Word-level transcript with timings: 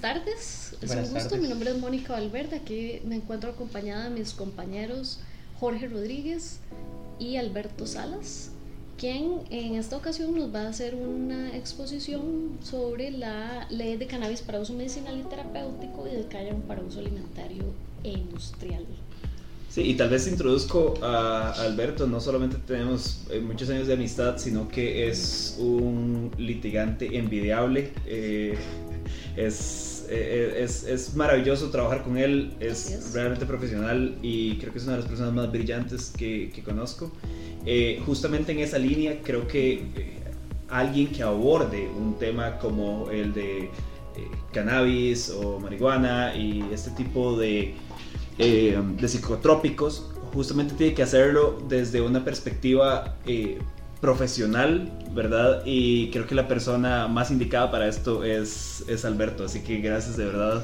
buenas 0.00 0.24
tardes. 0.24 0.76
Es 0.80 0.90
un 0.90 1.14
gusto. 1.14 1.36
Mi 1.36 1.48
nombre 1.48 1.70
es 1.70 1.78
Mónica 1.78 2.12
Valverde. 2.12 2.56
Aquí 2.56 3.00
me 3.04 3.16
encuentro 3.16 3.50
acompañada 3.50 4.04
de 4.04 4.10
mis 4.10 4.32
compañeros 4.32 5.20
Jorge 5.58 5.88
Rodríguez 5.88 6.60
y 7.18 7.36
Alberto 7.36 7.86
Salas, 7.86 8.50
quien 8.96 9.40
en 9.50 9.74
esta 9.74 9.96
ocasión 9.96 10.34
nos 10.36 10.54
va 10.54 10.62
a 10.62 10.68
hacer 10.68 10.94
una 10.94 11.56
exposición 11.56 12.58
sobre 12.62 13.10
la 13.10 13.66
ley 13.70 13.96
de 13.96 14.06
cannabis 14.06 14.40
para 14.42 14.60
uso 14.60 14.72
medicinal 14.72 15.18
y 15.18 15.22
terapéutico 15.22 16.06
y 16.06 16.14
del 16.14 16.28
cáñamo 16.28 16.60
para 16.60 16.82
uso 16.82 17.00
alimentario 17.00 17.64
e 18.04 18.10
industrial. 18.10 18.84
Sí, 19.68 19.82
y 19.82 19.94
tal 19.96 20.08
vez 20.08 20.26
introduzco 20.26 20.94
a 21.02 21.52
Alberto, 21.52 22.06
no 22.06 22.20
solamente 22.20 22.56
tenemos 22.66 23.26
eh, 23.30 23.38
muchos 23.40 23.68
años 23.68 23.86
de 23.86 23.94
amistad, 23.94 24.38
sino 24.38 24.66
que 24.68 25.08
es 25.08 25.56
un 25.58 26.30
litigante 26.38 27.18
envidiable. 27.18 27.92
Eh, 28.06 28.56
es, 29.36 29.97
eh, 30.08 30.62
es, 30.62 30.84
es, 30.84 31.14
maravilloso 31.14 31.70
trabajar 31.70 32.02
con 32.02 32.16
él, 32.16 32.54
es, 32.60 33.12
realmente 33.12 33.46
profesional 33.46 34.16
y 34.22 34.58
creo 34.58 34.72
que 34.72 34.78
es 34.78 34.84
una 34.84 34.94
de 34.94 35.00
las 35.00 35.08
personas 35.08 35.32
más 35.34 35.50
brillantes 35.50 36.12
que, 36.16 36.50
que 36.54 36.62
conozco. 36.62 37.12
justamente 38.06 38.52
en 38.52 38.60
esa 38.60 38.78
línea, 38.78 39.20
creo 39.22 39.46
que 39.46 39.82
alguien 40.68 41.08
que 41.08 41.22
aborde 41.22 41.88
un 41.88 42.18
tema 42.18 42.58
como 42.58 43.10
el 43.10 43.32
de 43.32 43.70
cannabis 44.52 45.30
o 45.30 45.60
marihuana 45.60 46.34
y 46.34 46.64
este 46.72 46.90
tipo 46.90 47.38
de 47.38 47.74
eh, 48.40 48.80
de 48.96 49.08
psicotrópicos, 49.08 50.10
justamente 50.32 50.74
tiene 50.74 50.94
que 50.94 51.02
hacerlo 51.02 51.60
desde 51.68 52.00
una 52.00 52.24
perspectiva 52.24 53.16
eh, 53.26 53.58
profesional, 54.00 54.92
¿verdad? 55.12 55.62
Y 55.64 56.10
creo 56.10 56.26
que 56.26 56.34
la 56.34 56.46
persona 56.46 57.08
más 57.08 57.30
indicada 57.30 57.70
para 57.70 57.88
esto 57.88 58.24
es, 58.24 58.84
es 58.88 59.04
Alberto, 59.04 59.44
así 59.44 59.60
que 59.60 59.78
gracias 59.78 60.16
de 60.16 60.26
verdad. 60.26 60.62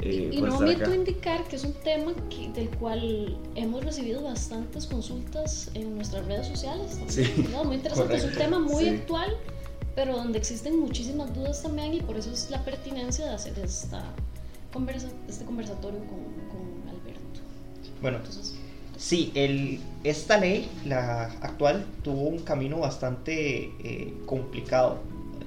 Eh, 0.00 0.30
y 0.32 0.40
no 0.40 0.58
omito 0.58 0.92
indicar 0.92 1.44
que 1.44 1.56
es 1.56 1.64
un 1.64 1.72
tema 1.72 2.12
del 2.54 2.68
cual 2.70 3.38
hemos 3.54 3.84
recibido 3.84 4.22
bastantes 4.22 4.86
consultas 4.86 5.70
en 5.74 5.94
nuestras 5.94 6.26
redes 6.26 6.48
sociales. 6.48 6.98
Sí, 7.06 7.24
Muy 7.64 7.76
interesante, 7.76 8.16
es 8.16 8.24
un 8.24 8.32
tema 8.32 8.58
muy 8.58 8.88
actual, 8.88 9.36
pero 9.94 10.16
donde 10.16 10.38
existen 10.38 10.78
muchísimas 10.80 11.32
dudas 11.34 11.62
también 11.62 11.94
y 11.94 12.00
por 12.00 12.16
eso 12.16 12.32
es 12.32 12.50
la 12.50 12.64
pertinencia 12.64 13.24
de 13.26 13.34
hacer 13.34 13.56
esta 13.60 14.02
conversa, 14.72 15.08
este 15.28 15.44
conversatorio 15.44 16.00
con, 16.00 16.34
bueno, 18.04 18.18
entonces, 18.18 18.54
sí, 19.04 19.30
el, 19.34 19.80
esta 20.02 20.38
ley, 20.38 20.66
la 20.86 21.24
actual, 21.42 21.84
tuvo 22.02 22.22
un 22.22 22.38
camino 22.38 22.78
bastante 22.78 23.70
eh, 23.84 24.14
complicado 24.24 25.00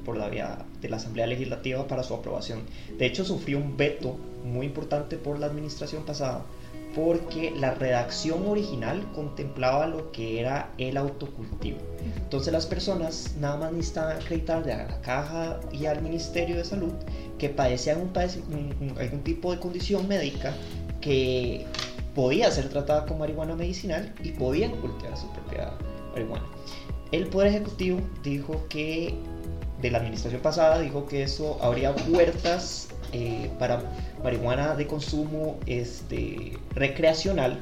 por 0.05 0.16
la 0.16 0.30
vía 0.30 0.59
de 0.80 0.89
la 0.89 0.97
Asamblea 0.97 1.25
Legislativa 1.25 1.88
para 1.88 2.03
su 2.03 2.13
aprobación. 2.13 2.59
De 3.00 3.08
hecho, 3.08 3.25
sufrió 3.25 3.58
un 3.58 3.75
veto 3.75 4.16
muy 4.45 4.67
importante 4.67 5.17
por 5.17 5.39
la 5.39 5.47
administración 5.47 6.03
pasada 6.05 6.45
porque 6.95 7.52
la 7.52 7.73
redacción 7.73 8.47
original 8.47 9.03
contemplaba 9.13 9.88
lo 9.88 10.11
que 10.11 10.39
era 10.39 10.72
el 10.78 10.95
autocultivo. 10.95 11.80
Entonces 12.16 12.53
las 12.53 12.66
personas 12.66 13.35
nada 13.39 13.58
más 13.58 13.72
necesitaban 13.72 14.17
acreditar 14.17 14.69
a 14.69 14.88
la 14.88 15.02
caja 15.02 15.59
y 15.72 15.85
al 15.85 16.02
Ministerio 16.02 16.55
de 16.55 16.63
Salud 16.63 16.94
que 17.38 17.50
padecían 17.50 18.11
algún 19.00 19.23
tipo 19.23 19.52
de 19.52 19.59
condición 19.59 20.08
médica 20.08 20.55
que 21.02 21.67
podía 22.18 22.50
ser 22.50 22.68
tratada 22.70 23.06
con 23.06 23.20
marihuana 23.20 23.56
medicinal 23.56 24.12
y 24.23 24.32
podían 24.32 24.72
cultivar 24.82 25.16
su 25.16 25.32
propia 25.34 25.72
marihuana. 26.14 26.46
El 27.12 27.28
Poder 27.28 27.50
Ejecutivo 27.50 28.00
dijo 28.24 28.66
que, 28.70 29.14
de 29.84 29.92
la 29.92 30.00
administración 30.00 30.42
pasada, 30.42 30.80
dijo 30.80 31.06
que 31.06 31.22
eso 31.22 31.59
habría 31.62 31.96
puertas 31.96 32.88
eh, 33.14 33.52
para 33.59 33.84
marihuana 34.24 34.74
de 34.74 34.88
consumo 34.88 35.59
este, 35.68 36.58
recreacional 36.74 37.59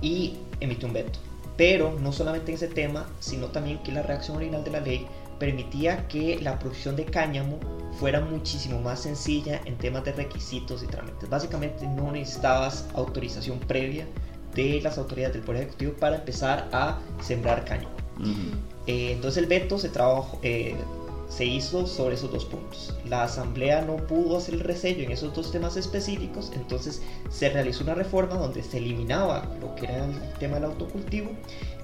y 0.00 0.34
emitió 0.60 0.86
un 0.86 0.94
veto. 0.94 1.18
Pero 1.56 1.98
no 1.98 2.12
solamente 2.12 2.52
en 2.52 2.54
ese 2.54 2.68
tema, 2.68 3.08
sino 3.18 3.48
también 3.48 3.82
que 3.82 3.90
la 3.90 4.02
reacción 4.02 4.36
original 4.36 4.62
de 4.62 4.70
la 4.70 4.80
ley 4.80 5.04
permitía 5.40 6.06
que 6.06 6.38
la 6.40 6.60
producción 6.60 6.94
de 6.94 7.04
cáñamo 7.06 7.58
fuera 7.98 8.20
muchísimo 8.20 8.80
más 8.80 9.00
sencilla 9.00 9.60
en 9.64 9.76
temas 9.76 10.04
de 10.04 10.12
requisitos 10.12 10.82
y 10.82 10.86
trámites. 10.86 11.28
Básicamente 11.28 11.86
no 11.86 12.12
necesitabas 12.12 12.86
autorización 12.94 13.58
previa 13.60 14.06
de 14.54 14.80
las 14.80 14.98
autoridades 14.98 15.34
del 15.34 15.42
Poder 15.42 15.62
Ejecutivo 15.62 15.92
para 15.94 16.16
empezar 16.16 16.68
a 16.72 16.98
sembrar 17.20 17.64
cáñamo. 17.64 17.94
Eh, 18.86 19.12
entonces 19.12 19.42
el 19.42 19.48
veto 19.48 19.78
se, 19.78 19.90
trabajó, 19.90 20.38
eh, 20.42 20.74
se 21.28 21.44
hizo 21.44 21.86
sobre 21.86 22.14
esos 22.14 22.30
dos 22.30 22.44
puntos. 22.44 22.94
La 23.08 23.24
Asamblea 23.24 23.82
no 23.82 23.96
pudo 23.96 24.38
hacer 24.38 24.54
el 24.54 24.60
resello 24.60 25.04
en 25.04 25.12
esos 25.12 25.34
dos 25.34 25.52
temas 25.52 25.76
específicos, 25.76 26.52
entonces 26.54 27.02
se 27.28 27.50
realizó 27.50 27.84
una 27.84 27.94
reforma 27.94 28.36
donde 28.36 28.62
se 28.62 28.78
eliminaba 28.78 29.46
lo 29.60 29.74
que 29.74 29.84
era 29.84 30.06
el 30.06 30.32
tema 30.38 30.54
del 30.54 30.64
autocultivo 30.64 31.30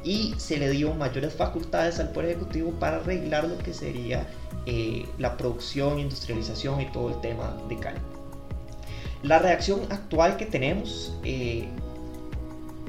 y 0.04 0.34
se 0.38 0.58
le 0.58 0.70
dio 0.70 0.94
mayores 0.94 1.34
facultades 1.34 2.00
al 2.00 2.10
Poder 2.12 2.30
Ejecutivo 2.30 2.70
para 2.72 2.96
arreglar 2.96 3.44
lo 3.44 3.58
que 3.58 3.74
sería 3.74 4.26
eh, 4.66 5.06
la 5.18 5.36
producción, 5.36 5.98
industrialización 5.98 6.80
y 6.80 6.86
todo 6.92 7.10
el 7.10 7.20
tema 7.20 7.56
de 7.68 7.78
caña. 7.78 8.02
La 9.22 9.38
reacción 9.38 9.80
actual 9.90 10.36
que 10.36 10.46
tenemos 10.46 11.14
eh, 11.22 11.68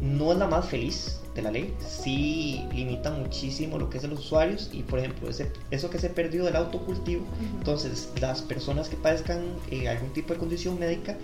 no 0.01 0.31
es 0.31 0.37
la 0.37 0.47
más 0.47 0.65
feliz 0.65 1.19
de 1.35 1.41
la 1.41 1.51
ley, 1.51 1.73
sí 1.79 2.63
limita 2.73 3.09
muchísimo 3.09 3.77
lo 3.79 3.89
que 3.89 3.97
es 3.97 4.03
de 4.03 4.09
los 4.09 4.19
usuarios 4.19 4.69
y 4.71 4.83
por 4.83 4.99
ejemplo 4.99 5.29
ese, 5.29 5.51
eso 5.71 5.89
que 5.89 5.97
se 5.97 6.09
perdió 6.09 6.45
del 6.45 6.55
autocultivo, 6.55 7.25
entonces 7.57 8.11
las 8.21 8.41
personas 8.41 8.87
que 8.87 8.95
padezcan 8.97 9.41
eh, 9.71 9.87
algún 9.89 10.13
tipo 10.13 10.33
de 10.33 10.39
condición 10.39 10.77
médica 10.77 11.17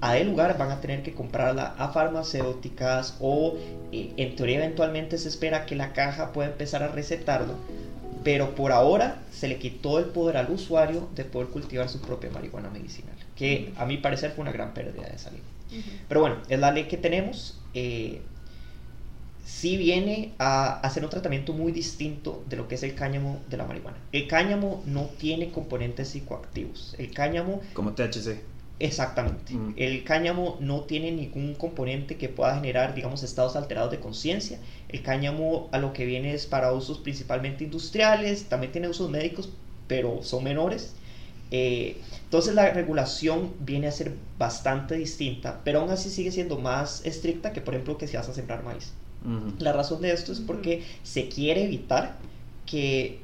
a 0.00 0.16
el 0.16 0.28
lugar 0.28 0.56
van 0.58 0.70
a 0.70 0.80
tener 0.80 1.02
que 1.02 1.12
comprarla 1.12 1.74
a 1.78 1.88
farmacéuticas 1.88 3.16
o 3.20 3.56
eh, 3.92 4.12
en 4.16 4.36
teoría 4.36 4.58
eventualmente 4.58 5.18
se 5.18 5.28
espera 5.28 5.66
que 5.66 5.76
la 5.76 5.92
caja 5.92 6.32
pueda 6.32 6.50
empezar 6.50 6.82
a 6.82 6.88
recetarlo, 6.88 7.54
pero 8.28 8.54
por 8.54 8.72
ahora 8.72 9.22
se 9.32 9.48
le 9.48 9.56
quitó 9.56 9.98
el 9.98 10.04
poder 10.04 10.36
al 10.36 10.50
usuario 10.50 11.08
de 11.14 11.24
poder 11.24 11.48
cultivar 11.48 11.88
su 11.88 11.98
propia 11.98 12.28
marihuana 12.28 12.68
medicinal, 12.68 13.16
que 13.34 13.72
a 13.78 13.86
mi 13.86 13.96
parecer 13.96 14.32
fue 14.32 14.42
una 14.42 14.52
gran 14.52 14.74
pérdida 14.74 15.08
de 15.08 15.16
esa 15.16 15.30
ley. 15.30 15.40
Pero 16.08 16.20
bueno, 16.20 16.36
es 16.46 16.58
la 16.58 16.70
ley 16.70 16.88
que 16.88 16.98
tenemos. 16.98 17.58
Eh, 17.72 18.20
sí 19.46 19.78
viene 19.78 20.34
a 20.38 20.78
hacer 20.80 21.04
un 21.04 21.08
tratamiento 21.08 21.54
muy 21.54 21.72
distinto 21.72 22.44
de 22.50 22.58
lo 22.58 22.68
que 22.68 22.74
es 22.74 22.82
el 22.82 22.94
cáñamo 22.94 23.40
de 23.48 23.56
la 23.56 23.64
marihuana. 23.64 23.96
El 24.12 24.28
cáñamo 24.28 24.82
no 24.84 25.04
tiene 25.04 25.48
componentes 25.48 26.08
psicoactivos. 26.08 26.96
El 26.98 27.10
cáñamo... 27.10 27.62
Como 27.72 27.94
THC. 27.94 28.42
Exactamente. 28.80 29.54
Mm. 29.54 29.74
El 29.76 30.04
cáñamo 30.04 30.56
no 30.60 30.82
tiene 30.82 31.10
ningún 31.10 31.54
componente 31.54 32.16
que 32.16 32.28
pueda 32.28 32.54
generar, 32.56 32.94
digamos, 32.94 33.22
estados 33.22 33.56
alterados 33.56 33.90
de 33.90 34.00
conciencia. 34.00 34.58
El 34.88 35.02
cáñamo 35.02 35.68
a 35.72 35.78
lo 35.78 35.92
que 35.92 36.04
viene 36.06 36.32
es 36.32 36.46
para 36.46 36.72
usos 36.72 36.98
principalmente 36.98 37.64
industriales, 37.64 38.44
también 38.44 38.72
tiene 38.72 38.88
usos 38.88 39.10
médicos, 39.10 39.50
pero 39.86 40.22
son 40.22 40.44
menores. 40.44 40.94
Eh, 41.50 42.00
entonces 42.24 42.54
la 42.54 42.70
regulación 42.70 43.54
viene 43.60 43.86
a 43.86 43.92
ser 43.92 44.14
bastante 44.38 44.96
distinta, 44.96 45.60
pero 45.64 45.80
aún 45.80 45.90
así 45.90 46.10
sigue 46.10 46.30
siendo 46.30 46.58
más 46.58 47.04
estricta 47.04 47.52
que, 47.52 47.60
por 47.60 47.74
ejemplo, 47.74 47.98
que 47.98 48.06
si 48.06 48.16
vas 48.16 48.28
a 48.28 48.34
sembrar 48.34 48.62
maíz. 48.64 48.92
La 49.58 49.72
razón 49.72 50.00
de 50.00 50.12
esto 50.12 50.30
es 50.30 50.38
porque 50.38 50.84
se 51.02 51.28
quiere 51.28 51.64
evitar 51.64 52.16
que 52.66 53.20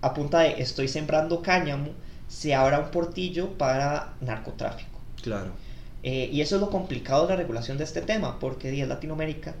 a 0.00 0.14
punta 0.14 0.40
de 0.40 0.62
estoy 0.62 0.88
sembrando 0.88 1.42
cáñamo 1.42 1.90
se 2.28 2.54
abra 2.54 2.80
un 2.80 2.90
portillo 2.90 3.50
para 3.58 4.14
narcotráfico. 4.20 4.98
Claro. 5.22 5.50
Eh, 6.02 6.30
y 6.32 6.40
eso 6.40 6.56
es 6.56 6.60
lo 6.60 6.70
complicado 6.70 7.26
de 7.26 7.34
la 7.34 7.36
regulación 7.36 7.78
de 7.78 7.84
este 7.84 8.00
tema, 8.00 8.38
porque 8.38 8.68
en 8.68 8.88
Latinoamérica 8.88 9.54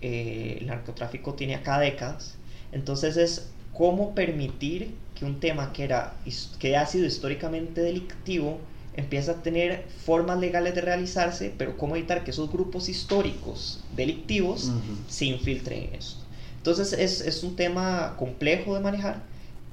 eh, 0.00 0.58
el 0.60 0.66
narcotráfico 0.66 1.34
tiene 1.34 1.54
acá 1.54 1.78
décadas. 1.78 2.36
Entonces 2.72 3.16
es 3.16 3.50
cómo 3.72 4.14
permitir 4.14 4.94
que 5.14 5.24
un 5.24 5.40
tema 5.40 5.72
que, 5.72 5.84
era, 5.84 6.14
que 6.58 6.76
ha 6.76 6.86
sido 6.86 7.06
históricamente 7.06 7.80
delictivo 7.82 8.58
empieza 8.94 9.32
a 9.32 9.42
tener 9.42 9.84
formas 10.04 10.38
legales 10.38 10.74
de 10.74 10.80
realizarse, 10.80 11.52
pero 11.56 11.76
cómo 11.76 11.96
evitar 11.96 12.24
que 12.24 12.30
esos 12.32 12.50
grupos 12.50 12.88
históricos 12.88 13.84
delictivos 13.94 14.72
se 15.08 15.26
infiltren 15.26 15.84
en 15.84 15.94
eso. 15.94 16.16
Entonces 16.56 16.92
es, 16.92 17.20
es, 17.20 17.42
un 17.42 17.56
tema 17.56 18.16
complejo 18.18 18.74
de 18.74 18.80
manejar, 18.80 19.22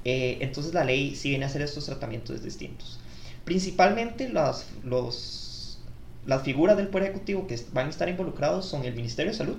eh, 0.04 0.38
entonces 0.40 0.72
la 0.72 0.84
ley 0.84 1.14
sí 1.14 1.30
viene 1.30 1.44
a 1.44 1.48
hacer 1.48 1.60
estos 1.60 1.84
tratamientos 1.84 2.42
distintos. 2.42 2.98
Principalmente 3.44 4.28
las, 4.28 4.66
los, 4.84 5.80
las 6.26 6.42
figuras 6.42 6.76
del 6.76 6.88
Poder 6.88 7.10
Ejecutivo 7.10 7.46
que 7.46 7.60
van 7.72 7.88
a 7.88 7.90
estar 7.90 8.08
involucrados 8.08 8.64
son 8.66 8.84
el 8.84 8.94
Ministerio 8.94 9.32
de 9.32 9.38
Salud, 9.38 9.56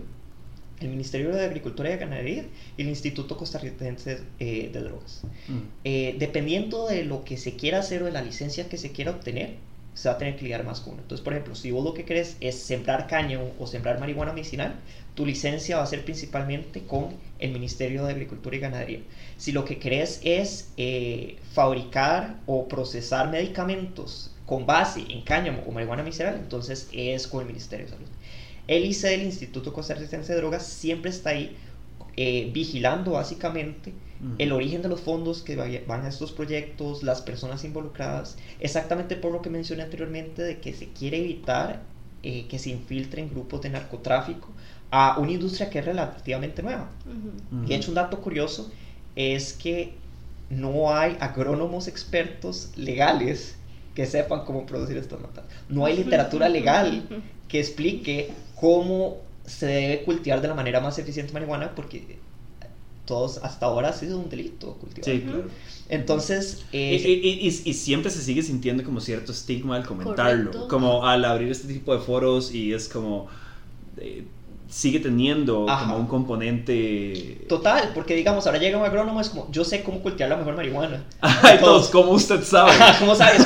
el 0.79 0.89
Ministerio 0.89 1.33
de 1.33 1.45
Agricultura 1.45 1.93
y 1.93 1.97
Ganadería 1.97 2.45
y 2.77 2.81
el 2.81 2.89
Instituto 2.89 3.37
Costarricense 3.37 4.19
eh, 4.39 4.69
de 4.71 4.79
Drogas. 4.81 5.21
Mm. 5.47 5.57
Eh, 5.83 6.15
dependiendo 6.19 6.87
de 6.87 7.03
lo 7.03 7.23
que 7.23 7.37
se 7.37 7.55
quiera 7.55 7.79
hacer 7.79 8.03
o 8.03 8.05
de 8.05 8.11
la 8.11 8.21
licencia 8.21 8.69
que 8.69 8.77
se 8.77 8.91
quiera 8.91 9.11
obtener, 9.11 9.55
se 9.93 10.07
va 10.07 10.15
a 10.15 10.17
tener 10.17 10.37
que 10.37 10.43
lidiar 10.43 10.63
más 10.63 10.79
con 10.79 10.93
uno. 10.93 11.01
Entonces, 11.01 11.23
por 11.23 11.33
ejemplo, 11.33 11.55
si 11.55 11.71
vos 11.71 11.83
lo 11.83 11.93
que 11.93 12.05
querés 12.05 12.37
es 12.39 12.55
sembrar 12.55 13.07
caña 13.07 13.39
o 13.59 13.67
sembrar 13.67 13.99
marihuana 13.99 14.31
medicinal, 14.31 14.75
tu 15.13 15.25
licencia 15.25 15.75
va 15.75 15.83
a 15.83 15.87
ser 15.87 16.05
principalmente 16.05 16.83
con 16.83 17.09
el 17.39 17.51
Ministerio 17.51 18.05
de 18.05 18.13
Agricultura 18.13 18.55
y 18.55 18.59
Ganadería. 18.59 18.99
Si 19.35 19.51
lo 19.51 19.65
que 19.65 19.77
querés 19.77 20.21
es 20.23 20.71
eh, 20.77 21.35
fabricar 21.51 22.39
o 22.45 22.69
procesar 22.69 23.29
medicamentos 23.29 24.31
con 24.45 24.65
base 24.65 25.03
en 25.09 25.21
cáñamo 25.21 25.63
o 25.67 25.71
marihuana 25.71 26.03
medicinal, 26.03 26.35
entonces 26.35 26.87
es 26.93 27.27
con 27.27 27.41
el 27.41 27.47
Ministerio 27.47 27.85
de 27.87 27.91
Salud. 27.91 28.07
El 28.69 28.85
ICE, 28.85 29.15
el 29.15 29.23
Instituto 29.23 29.73
Costarricense 29.73 30.31
de 30.31 30.37
Drogas, 30.37 30.63
siempre 30.63 31.09
está 31.09 31.31
ahí 31.31 31.57
eh, 32.15 32.51
vigilando 32.53 33.13
básicamente 33.13 33.93
el 34.37 34.51
origen 34.51 34.83
de 34.83 34.89
los 34.89 34.99
fondos 34.99 35.41
que 35.41 35.55
van 35.87 36.05
a 36.05 36.09
estos 36.09 36.33
proyectos, 36.33 37.01
las 37.01 37.21
personas 37.21 37.63
involucradas, 37.63 38.37
exactamente 38.59 39.15
por 39.15 39.31
lo 39.31 39.41
que 39.41 39.49
mencioné 39.49 39.83
anteriormente 39.83 40.43
de 40.43 40.59
que 40.59 40.73
se 40.73 40.89
quiere 40.89 41.17
evitar 41.17 41.81
eh, 42.21 42.45
que 42.47 42.59
se 42.59 42.69
infiltren 42.69 43.29
grupos 43.29 43.61
de 43.61 43.69
narcotráfico 43.69 44.49
a 44.91 45.17
una 45.17 45.31
industria 45.31 45.71
que 45.71 45.79
es 45.79 45.85
relativamente 45.85 46.61
nueva. 46.61 46.91
Y 47.63 47.69
de 47.69 47.75
hecho 47.75 47.89
un 47.89 47.95
dato 47.95 48.21
curioso 48.21 48.71
es 49.15 49.53
que 49.53 49.93
no 50.51 50.93
hay 50.93 51.17
agrónomos 51.19 51.87
expertos 51.87 52.71
legales 52.75 53.55
que 53.95 54.05
sepan 54.05 54.45
cómo 54.45 54.65
producir 54.67 54.97
estas 54.97 55.21
matas. 55.21 55.45
No 55.69 55.85
hay 55.85 55.97
literatura 55.97 56.49
legal 56.49 57.07
que 57.49 57.59
explique 57.59 58.31
cómo 58.55 59.17
se 59.45 59.65
debe 59.65 60.03
cultivar 60.03 60.41
de 60.41 60.47
la 60.47 60.53
manera 60.53 60.79
más 60.79 60.97
eficiente 60.99 61.33
marihuana 61.33 61.73
porque 61.75 62.17
todos 63.05 63.39
hasta 63.39 63.65
ahora 63.65 63.89
ha 63.89 63.93
sido 63.93 64.19
un 64.19 64.29
delito 64.29 64.75
cultivar. 64.75 65.03
Sí, 65.03 65.21
claro. 65.21 65.45
Entonces... 65.89 66.63
y, 66.71 67.73
siempre 67.73 68.11
se 68.11 68.21
sigue 68.21 68.43
sintiendo 68.43 68.83
como 68.83 69.01
cierto 69.01 69.31
estigma 69.31 69.75
al 69.75 69.85
comentarlo, 69.85 70.67
como 70.67 71.05
al 71.05 71.25
abrir 71.25 71.51
este 71.51 71.67
tipo 71.73 71.93
de 71.93 71.99
foros 71.99 72.53
y 72.53 72.73
es 72.73 72.87
como... 72.87 73.27
Eh, 73.97 74.23
sigue 74.69 74.99
teniendo 74.99 75.65
como 75.65 75.97
un 75.97 76.05
componente... 76.05 77.45
Total, 77.49 77.91
porque 77.95 78.15
digamos, 78.15 78.45
ahora 78.45 78.59
llega 78.59 78.77
un 78.77 78.85
agrónomo, 78.85 79.19
es 79.19 79.29
como, 79.29 79.51
yo 79.51 79.65
sé 79.65 79.81
cómo 79.81 79.99
cultivar 80.01 80.29
la 80.29 80.37
mejor 80.37 80.55
marihuana. 80.55 81.03
Ay, 81.21 81.57
todos, 81.59 81.89
como 81.89 82.11
usted 82.11 82.43
sabe. 82.43 82.73
¿Cómo 82.99 83.15
sabes? 83.15 83.41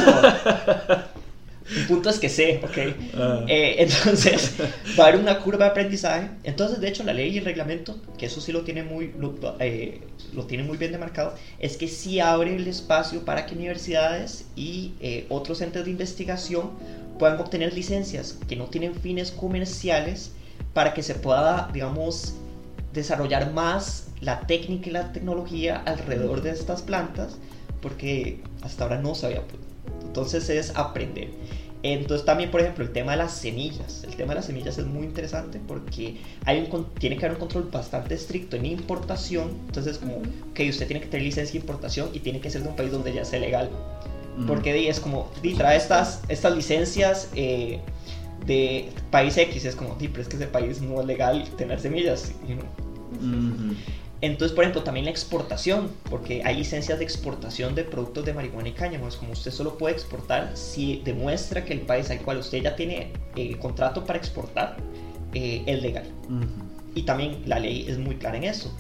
El 1.76 1.88
punto 1.88 2.10
es 2.10 2.20
que 2.20 2.30
sé, 2.30 2.60
¿ok? 2.64 2.96
Ah. 3.16 3.46
Eh, 3.48 3.76
entonces, 3.80 4.56
va 5.00 5.06
a 5.06 5.08
haber 5.08 5.20
una 5.20 5.40
curva 5.40 5.66
de 5.66 5.72
aprendizaje. 5.72 6.30
Entonces, 6.44 6.80
de 6.82 6.90
hecho, 6.90 7.04
la 7.04 7.14
ley 7.14 7.32
y 7.32 7.38
el 7.38 7.46
reglamento, 7.46 8.02
que 8.18 8.26
eso 8.26 8.42
sí 8.42 8.52
lo 8.52 8.62
tiene 8.62 8.84
muy, 8.84 9.14
lo, 9.18 9.36
eh, 9.60 10.02
lo 10.34 10.46
tiene 10.46 10.64
muy 10.64 10.78
bien 10.78 10.92
demarcado, 10.92 11.36
es 11.60 11.78
que 11.78 11.88
sí 11.88 12.20
abre 12.20 12.56
el 12.56 12.68
espacio 12.68 13.24
para 13.24 13.46
que 13.46 13.56
universidades 13.56 14.46
y 14.56 14.94
eh, 15.00 15.26
otros 15.30 15.60
centros 15.60 15.86
de 15.86 15.92
investigación 15.92 16.72
puedan 17.18 17.40
obtener 17.40 17.74
licencias 17.74 18.38
que 18.48 18.56
no 18.56 18.66
tienen 18.66 18.96
fines 18.96 19.32
comerciales 19.32 20.32
para 20.74 20.94
que 20.94 21.04
se 21.04 21.16
pueda, 21.16 21.70
digamos, 21.72 22.34
desarrollar 22.94 23.54
más 23.54 24.08
la 24.22 24.42
técnica 24.42 24.90
y 24.90 24.94
la 24.94 25.12
tecnología 25.12 25.82
alrededor 25.86 26.42
de 26.42 26.52
estas 26.52 26.82
plantas, 26.82 27.38
porque 27.82 28.42
hasta 28.62 28.84
ahora 28.84 29.00
no 29.00 29.16
se 29.16 29.26
había 29.26 29.42
entonces 30.14 30.48
es 30.50 30.76
aprender. 30.76 31.30
Entonces 31.82 32.24
también, 32.24 32.52
por 32.52 32.62
ejemplo, 32.62 32.86
el 32.86 32.92
tema 32.92 33.14
de 33.14 33.18
las 33.18 33.34
semillas. 33.34 34.04
El 34.04 34.16
tema 34.16 34.30
de 34.30 34.36
las 34.36 34.46
semillas 34.46 34.78
es 34.78 34.86
muy 34.86 35.06
interesante 35.06 35.60
porque 35.68 36.18
hay 36.46 36.60
un, 36.60 36.86
tiene 37.00 37.18
que 37.18 37.26
haber 37.26 37.36
un 37.36 37.40
control 37.40 37.70
bastante 37.72 38.14
estricto 38.14 38.56
en 38.56 38.68
importación. 38.68 39.50
Entonces, 39.66 39.98
como 39.98 40.22
que 40.54 40.70
usted 40.70 40.86
tiene 40.86 41.02
que 41.02 41.08
tener 41.08 41.26
licencia 41.26 41.54
de 41.54 41.60
importación 41.60 42.10
y 42.14 42.20
tiene 42.20 42.40
que 42.40 42.52
ser 42.52 42.62
de 42.62 42.70
un 42.70 42.76
país 42.76 42.92
donde 42.92 43.12
ya 43.12 43.26
sea 43.26 43.40
legal. 43.40 43.72
Porque 44.48 44.88
es 44.88 45.00
como, 45.00 45.32
trae 45.58 45.78
estas, 45.78 46.22
estas 46.28 46.56
licencias 46.56 47.30
eh, 47.36 47.80
de 48.46 48.90
país 49.12 49.36
X. 49.36 49.66
Es 49.66 49.76
como, 49.76 49.98
pero 49.98 50.22
es 50.22 50.28
que 50.28 50.36
ese 50.36 50.48
país 50.48 50.80
no 50.80 51.02
es 51.02 51.08
legal 51.08 51.44
tener 51.58 51.80
semillas. 51.80 52.32
Entonces, 54.24 54.56
por 54.56 54.64
ejemplo, 54.64 54.84
también 54.84 55.04
la 55.04 55.12
exportación, 55.12 55.92
porque 56.10 56.44
hay 56.46 56.56
licencias 56.56 56.98
de 56.98 57.04
exportación 57.04 57.76
de 57.76 57.84
productos 57.84 58.24
de 58.24 58.34
marihuana 58.34 58.70
y 58.70 58.72
cáñamo. 58.72 59.06
Es 59.10 59.18
como 59.18 59.34
usted 59.34 59.52
solo 59.52 59.78
puede 59.78 59.96
exportar 59.96 60.56
si 60.56 61.02
demuestra 61.04 61.66
que 61.66 61.74
el 61.74 61.82
país 61.82 62.10
al 62.10 62.22
cual 62.22 62.38
usted 62.38 62.62
ya 62.62 62.74
tiene 62.74 63.12
eh, 63.36 63.58
contrato 63.58 64.06
para 64.06 64.18
exportar 64.18 64.78
eh, 65.34 65.64
es 65.66 65.82
legal. 65.82 66.06
Y 66.96 67.02
también 67.02 67.42
la 67.48 67.60
ley 67.60 67.86
es 67.86 67.98
muy 67.98 68.16
clara 68.16 68.38
en 68.38 68.46
eso. 68.46 68.74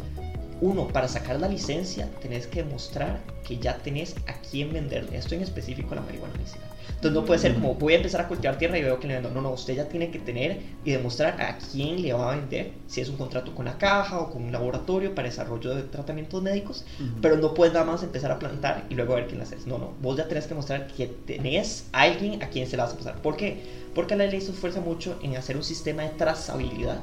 Uno, 0.64 0.88
para 0.88 1.10
sacar 1.10 1.42
la 1.42 1.50
licencia 1.50 2.10
tenés 2.22 2.48
que 2.48 2.64
demostrar 2.64 3.20
que 3.46 3.58
ya 3.58 3.80
tenés 3.80 4.16
a 4.28 4.34
quién 4.50 4.72
venderle. 4.72 5.18
Esto 5.18 5.36
en 5.36 5.42
específico 5.42 5.94
la 5.94 6.00
marihuana 6.00 6.34
medicinal. 6.36 6.70
Entonces 6.88 7.12
no 7.12 7.26
puede 7.26 7.42
ser 7.42 7.54
como 7.54 7.76
voy 7.76 7.92
a 7.92 7.98
empezar 7.98 8.22
a 8.22 8.30
cultivar 8.30 8.58
tierra 8.58 8.78
y 8.78 8.82
veo 8.82 8.98
que 8.98 9.10
le 9.10 9.16
vendo. 9.16 9.30
No, 9.30 9.42
no, 9.42 9.52
usted 9.52 9.76
ya 9.76 9.90
tiene 9.90 10.10
que 10.10 10.20
tener 10.20 10.62
y 10.86 10.92
demostrar 10.92 11.42
a 11.42 11.58
quién 11.58 12.02
le 12.02 12.14
va 12.14 12.32
a 12.32 12.36
vender, 12.38 12.72
si 12.88 13.02
es 13.02 13.10
un 13.10 13.18
contrato 13.18 13.54
con 13.54 13.66
la 13.66 13.78
caja 13.78 14.22
o 14.22 14.32
con 14.32 14.42
un 14.42 14.54
laboratorio 14.54 15.14
para 15.14 15.28
desarrollo 15.28 15.76
de 15.76 15.84
tratamientos 15.84 16.42
médicos, 16.42 16.86
pero 17.22 17.36
no 17.36 17.54
puedes 17.54 17.74
nada 17.74 17.86
más 17.86 18.02
empezar 18.02 18.32
a 18.32 18.40
plantar 18.40 18.86
y 18.90 18.96
luego 18.96 19.16
ver 19.16 19.28
quién 19.28 19.40
la 19.40 19.44
haces. 19.44 19.68
No, 19.68 19.78
no, 19.78 19.92
vos 20.02 20.16
ya 20.16 20.30
tenés 20.30 20.48
que 20.48 20.54
mostrar 20.54 20.88
que 20.88 21.08
tenés 21.08 21.88
a 21.92 22.04
alguien 22.04 22.42
a 22.42 22.48
quien 22.48 22.68
se 22.68 22.78
la 22.78 22.86
vas 22.86 22.94
a 22.94 22.98
pasar. 22.98 23.22
¿Por 23.22 23.36
qué? 23.36 23.83
Porque 23.96 24.16
la 24.16 24.26
ley 24.26 24.42
se 24.42 24.52
esfuerza 24.52 24.82
mucho 24.82 25.20
en 25.22 25.36
hacer 25.38 25.56
un 25.56 25.64
sistema 25.64 26.04
de 26.04 26.10
trazabilidad 26.10 27.00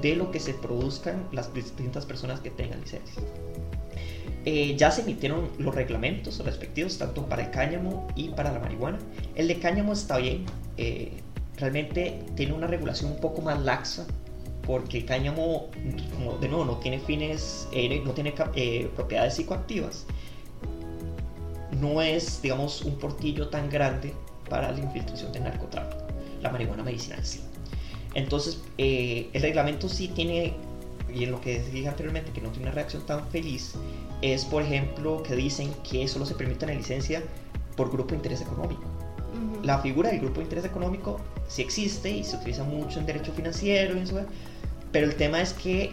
de 0.00 0.16
lo 0.16 0.30
que 0.30 0.40
se 0.40 0.54
produzcan 0.54 1.28
las 1.32 1.52
distintas 1.54 2.06
personas 2.06 2.40
que 2.40 2.50
tengan 2.50 2.80
licencias. 2.80 3.24
Eh, 4.44 4.74
ya 4.76 4.90
se 4.90 5.02
emitieron 5.02 5.50
los 5.58 5.74
reglamentos 5.74 6.44
respectivos, 6.44 6.98
tanto 6.98 7.26
para 7.26 7.44
el 7.44 7.50
cáñamo 7.50 8.08
y 8.16 8.28
para 8.30 8.52
la 8.52 8.58
marihuana. 8.58 8.98
El 9.36 9.46
de 9.46 9.60
cáñamo 9.60 9.92
está 9.92 10.18
bien, 10.18 10.44
eh, 10.76 11.12
realmente 11.56 12.18
tiene 12.34 12.52
una 12.52 12.66
regulación 12.66 13.12
un 13.12 13.20
poco 13.20 13.40
más 13.40 13.62
laxa, 13.62 14.04
porque 14.66 14.98
el 14.98 15.04
cáñamo, 15.04 15.68
como 16.14 16.38
de 16.38 16.48
nuevo, 16.48 16.64
no 16.64 16.76
tiene 16.78 16.98
fines, 16.98 17.68
eh, 17.72 18.02
no 18.04 18.12
tiene 18.12 18.32
propiedades 18.32 19.34
psicoactivas. 19.34 20.06
No 21.80 22.02
es, 22.02 22.42
digamos, 22.42 22.82
un 22.82 22.98
portillo 22.98 23.48
tan 23.48 23.70
grande 23.70 24.12
para 24.48 24.72
la 24.72 24.78
infiltración 24.78 25.32
de 25.32 25.40
narcotráfico. 25.40 26.01
La 26.42 26.50
marihuana 26.50 26.82
medicinal 26.82 27.24
sí. 27.24 27.40
Entonces, 28.14 28.60
el 28.76 29.40
reglamento 29.40 29.88
sí 29.88 30.08
tiene 30.08 30.54
y 31.14 31.24
en 31.24 31.30
lo 31.30 31.40
que 31.40 31.60
dije 31.60 31.88
anteriormente 31.88 32.32
que 32.32 32.40
no 32.40 32.48
tiene 32.50 32.66
una 32.66 32.74
reacción 32.74 33.04
tan 33.04 33.26
feliz, 33.28 33.74
es 34.22 34.44
por 34.44 34.62
ejemplo 34.62 35.22
que 35.22 35.36
dicen 35.36 35.70
que 35.88 36.08
solo 36.08 36.24
se 36.24 36.34
permite 36.34 36.64
una 36.64 36.74
licencia 36.74 37.22
por 37.76 37.90
grupo 37.90 38.10
de 38.10 38.16
interés 38.16 38.40
económico. 38.40 38.82
La 39.62 39.78
figura 39.78 40.10
del 40.10 40.20
grupo 40.20 40.36
de 40.36 40.44
interés 40.44 40.64
económico 40.64 41.20
sí 41.48 41.62
existe 41.62 42.10
y 42.10 42.24
se 42.24 42.36
utiliza 42.36 42.64
mucho 42.64 42.98
en 42.98 43.06
derecho 43.06 43.32
financiero, 43.32 43.96
y 43.96 44.00
eso, 44.00 44.20
pero 44.90 45.06
el 45.06 45.16
tema 45.16 45.40
es 45.40 45.52
que 45.52 45.92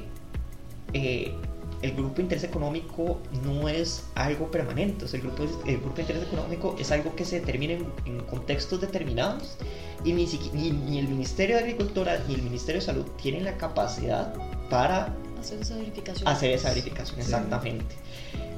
eh, 0.94 1.34
el 1.81 1.93
grupo 1.93 2.15
de 2.17 2.24
interés 2.24 2.43
económico 2.43 3.19
no 3.43 3.69
es 3.69 4.03
algo 4.15 4.51
permanente. 4.51 5.05
O 5.05 5.07
sea, 5.07 5.19
el, 5.19 5.27
grupo, 5.27 5.43
el 5.65 5.77
grupo 5.77 5.95
de 5.95 6.01
interés 6.01 6.24
económico 6.24 6.75
es 6.79 6.91
algo 6.91 7.15
que 7.15 7.25
se 7.25 7.39
determina 7.39 7.74
en, 7.74 8.19
contextos 8.29 8.81
determinados 8.81 9.57
y 10.03 10.13
ni, 10.13 10.25
ni, 10.53 11.00
el 11.00 11.07
Ministerio 11.07 11.55
de 11.55 11.63
Agricultura 11.63 12.21
ni 12.27 12.36
el 12.36 12.41
Ministerio 12.41 12.81
de 12.81 12.86
Salud 12.86 13.05
tienen 13.21 13.45
la 13.45 13.57
capacidad 13.57 14.33
para 14.69 15.15
hacer 15.39 15.62
esa 15.62 15.75
verificación. 15.75 16.27
Hacer 16.27 16.51
esa 16.51 16.69
verificación, 16.69 17.19
exactamente. 17.19 17.95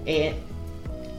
Eh, 0.06 0.34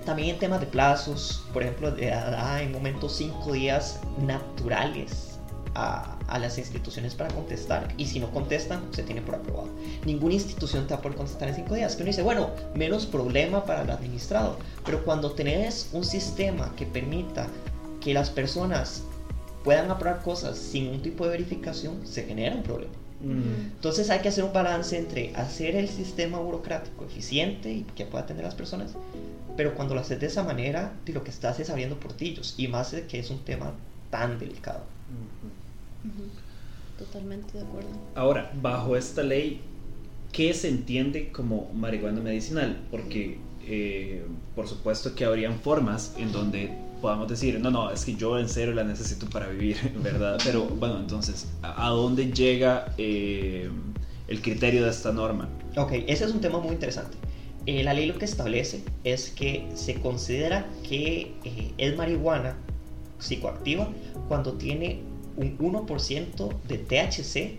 también 0.05 0.31
en 0.31 0.39
temas 0.39 0.61
de 0.61 0.67
plazos, 0.67 1.45
por 1.53 1.63
ejemplo, 1.63 1.95
en 1.97 2.73
momentos 2.73 3.17
cinco 3.17 3.53
días 3.53 4.01
naturales 4.19 5.39
a, 5.75 6.19
a, 6.33 6.39
las 6.39 6.59
instituciones 6.59 7.15
para 7.15 7.33
contestar 7.35 7.89
y 7.97 8.07
si 8.07 8.19
no 8.19 8.31
contestan 8.31 8.83
se 8.93 9.03
tiene 9.03 9.21
por 9.21 9.37
aprobado. 9.37 9.69
Ninguna 10.05 10.35
institución 10.35 10.87
te 10.87 10.95
va 10.95 11.01
a 11.01 11.03
poder 11.03 11.17
contestar 11.17 11.49
en 11.49 11.55
cinco 11.55 11.75
días. 11.75 11.95
Que 11.95 12.03
uno 12.03 12.11
dice, 12.11 12.23
bueno, 12.23 12.51
menos 12.75 13.07
problema 13.07 13.65
para 13.65 13.83
el 13.83 13.91
administrado, 13.91 14.57
pero 14.85 15.05
cuando 15.05 15.33
tenés 15.33 15.91
un 15.93 16.05
sistema 16.05 16.73
que 16.77 16.87
permita 16.87 17.47
que 18.01 18.15
las 18.15 18.31
personas 18.31 19.03
puedan 19.63 19.91
aprobar 19.91 20.23
cosas 20.23 20.59
sin 20.59 20.89
un 20.89 21.03
tipo 21.03 21.25
de 21.25 21.31
verificación, 21.31 22.07
se 22.07 22.25
genera 22.25 22.57
un 22.57 22.63
problema. 22.63 22.93
Entonces 23.25 24.11
hay 24.11 24.19
que 24.19 24.31
hacer 24.31 24.43
un 24.43 24.53
balance 24.53 24.99
entre 24.99 25.33
hacer 25.37 25.77
el 25.77 25.89
sistema 25.89 26.41
burocrático 26.41 27.05
eficiente 27.05 27.71
y 27.71 27.87
que 27.95 28.05
pueda 28.05 28.25
atender 28.25 28.45
a 28.45 28.49
las 28.49 28.57
personas, 28.57 28.95
pero 29.57 29.77
cuando 29.77 29.95
lo 29.95 30.01
haces 30.01 30.19
de 30.19 30.27
esa 30.27 30.43
manera, 30.43 30.93
lo 31.07 31.23
que 31.23 31.31
estás 31.31 31.61
es 31.61 31.71
abriendo 31.71 32.01
portillos, 32.01 32.55
y 32.57 32.67
más 32.67 32.97
que 33.09 33.21
es 33.21 33.31
un 33.31 33.39
tema 33.45 33.75
tan 34.11 34.41
delicado. 34.41 34.83
Totalmente 36.99 37.59
de 37.59 37.65
acuerdo. 37.65 37.89
Ahora, 38.15 38.53
bajo 38.61 38.97
esta 38.97 39.23
ley, 39.23 39.61
¿qué 40.33 40.55
se 40.55 40.69
entiende 40.69 41.33
como 41.33 41.71
marihuana 41.75 42.21
medicinal? 42.21 42.81
Porque 42.91 43.39
eh, 43.67 44.25
por 44.55 44.69
supuesto 44.69 45.15
que 45.15 45.25
habrían 45.25 45.59
formas 45.59 46.15
en 46.19 46.33
donde 46.33 46.71
podamos 47.01 47.29
decir, 47.29 47.59
no, 47.61 47.71
no, 47.71 47.91
es 47.91 48.05
que 48.05 48.15
yo 48.15 48.39
en 48.39 48.49
serio 48.49 48.75
la 48.75 48.85
necesito 48.85 49.29
para 49.29 49.49
vivir, 49.49 49.77
¿verdad? 50.03 50.39
Pero 50.45 50.65
bueno, 50.65 50.99
entonces, 50.99 51.49
¿a, 51.63 51.89
dónde 51.91 52.33
llega 52.33 52.95
eh, 52.97 53.69
el 54.29 54.41
criterio 54.41 54.85
de 54.85 54.91
esta 54.91 55.13
norma? 55.13 55.49
Ok, 55.77 55.93
ese 56.07 56.25
es 56.25 56.33
un 56.33 56.41
tema 56.41 56.61
muy 56.61 56.73
interesante. 56.73 57.17
Eh, 57.67 57.83
la 57.83 57.95
ley 57.95 58.07
lo 58.07 58.19
que 58.19 58.25
establece 58.25 58.83
es 59.05 59.31
que 59.31 59.69
se 59.75 60.01
considera 60.01 60.67
que 60.89 61.35
eh, 61.45 61.73
es 61.79 61.97
marihuana 61.97 62.57
psicoactiva 63.19 63.89
cuando 64.29 64.55
tiene 64.55 65.01
un 65.37 65.59
1% 65.59 66.53
de 66.69 66.79
THC 66.79 67.59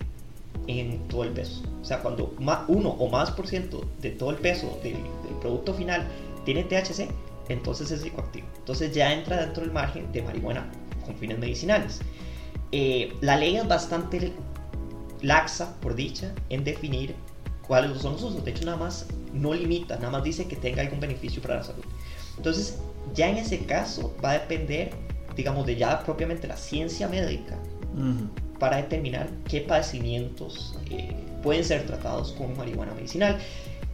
en 0.68 1.08
todo 1.08 1.24
el 1.24 1.32
peso. 1.32 1.62
O 1.82 1.86
sea, 1.86 2.02
cuando 2.02 2.34
uno 2.68 2.90
o 2.90 3.10
más 3.10 3.32
por 3.32 3.48
ciento 3.48 3.86
de 4.02 4.12
todo 4.12 4.30
el 4.30 4.38
peso 4.38 4.80
del, 4.84 4.94
del 4.94 5.36
producto 5.42 5.74
final 5.74 6.08
tiene 6.46 6.64
THC, 6.64 7.10
entonces 7.50 7.92
es 7.92 8.02
psicoactivo. 8.02 8.48
Entonces 8.58 8.94
ya 8.94 9.14
entra 9.14 9.38
dentro 9.38 9.64
del 9.64 9.72
margen 9.72 10.12
de 10.12 10.22
marihuana 10.22 10.70
con 11.06 11.16
fines 11.16 11.40
medicinales. 11.40 12.00
Eh, 12.72 13.14
la 13.22 13.38
ley 13.38 13.58
es 13.58 13.68
bastante 13.68 14.34
laxa, 15.22 15.76
por 15.80 15.96
dicha, 15.96 16.34
en 16.50 16.64
definir 16.64 17.16
cuáles 17.68 18.02
son 18.02 18.14
los 18.14 18.24
usos. 18.24 18.44
De 18.44 18.52
hecho, 18.52 18.66
nada 18.66 18.78
más 18.78 19.08
no 19.34 19.54
limita, 19.54 19.96
nada 19.98 20.12
más 20.12 20.24
dice 20.24 20.48
que 20.48 20.56
tenga 20.56 20.82
algún 20.82 21.00
beneficio 21.00 21.42
para 21.42 21.58
la 21.58 21.64
salud. 21.64 21.84
Entonces, 22.38 22.80
ya 23.14 23.30
en 23.30 23.38
ese 23.38 23.60
caso 23.66 24.16
va 24.24 24.32
a 24.32 24.40
depender, 24.40 24.92
digamos, 25.36 25.66
de 25.66 25.76
ya 25.76 26.04
propiamente 26.04 26.48
la 26.48 26.58
ciencia 26.58 27.08
médica 27.08 27.58
para 28.60 28.78
determinar 28.78 29.30
qué 29.48 29.62
padecimientos 29.62 30.78
eh, 30.90 31.16
pueden 31.44 31.64
ser 31.64 31.86
tratados 31.86 32.32
con 32.32 32.56
marihuana 32.58 32.94
medicinal. 32.94 33.38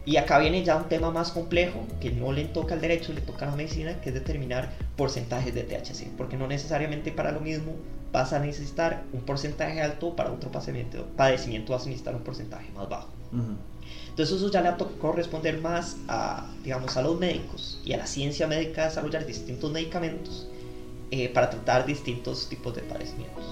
Y 0.06 0.16
acá 0.16 0.38
viene 0.38 0.64
ya 0.64 0.76
un 0.76 0.88
tema 0.88 1.10
más 1.10 1.30
complejo 1.30 1.86
que 2.00 2.10
no 2.10 2.32
le 2.32 2.46
toca 2.46 2.74
al 2.74 2.80
derecho, 2.80 3.12
le 3.12 3.20
toca 3.20 3.46
a 3.46 3.50
la 3.50 3.56
medicina, 3.56 4.00
que 4.00 4.08
es 4.08 4.14
determinar 4.14 4.72
porcentajes 4.96 5.54
de 5.54 5.62
THC, 5.62 6.16
porque 6.16 6.36
no 6.36 6.46
necesariamente 6.46 7.12
para 7.12 7.32
lo 7.32 7.40
mismo 7.40 7.74
vas 8.10 8.32
a 8.32 8.38
necesitar 8.38 9.04
un 9.12 9.20
porcentaje 9.20 9.82
alto, 9.82 10.16
para 10.16 10.32
otro 10.32 10.50
padecimiento, 10.50 11.06
padecimiento 11.16 11.72
vas 11.72 11.82
a 11.82 11.86
necesitar 11.86 12.14
un 12.14 12.22
porcentaje 12.22 12.70
más 12.72 12.88
bajo. 12.88 13.08
Entonces 14.08 14.36
eso 14.36 14.50
ya 14.50 14.60
le 14.62 14.70
va 14.70 14.76
a 14.76 14.98
corresponder 15.00 15.60
más 15.60 15.96
a, 16.08 16.50
digamos, 16.64 16.96
a 16.96 17.02
los 17.02 17.18
médicos 17.18 17.80
y 17.84 17.92
a 17.92 17.98
la 17.98 18.06
ciencia 18.06 18.46
médica 18.46 18.84
desarrollar 18.84 19.26
distintos 19.26 19.70
medicamentos 19.70 20.48
eh, 21.10 21.28
para 21.28 21.50
tratar 21.50 21.86
distintos 21.86 22.48
tipos 22.48 22.74
de 22.74 22.82
padecimientos. 22.82 23.44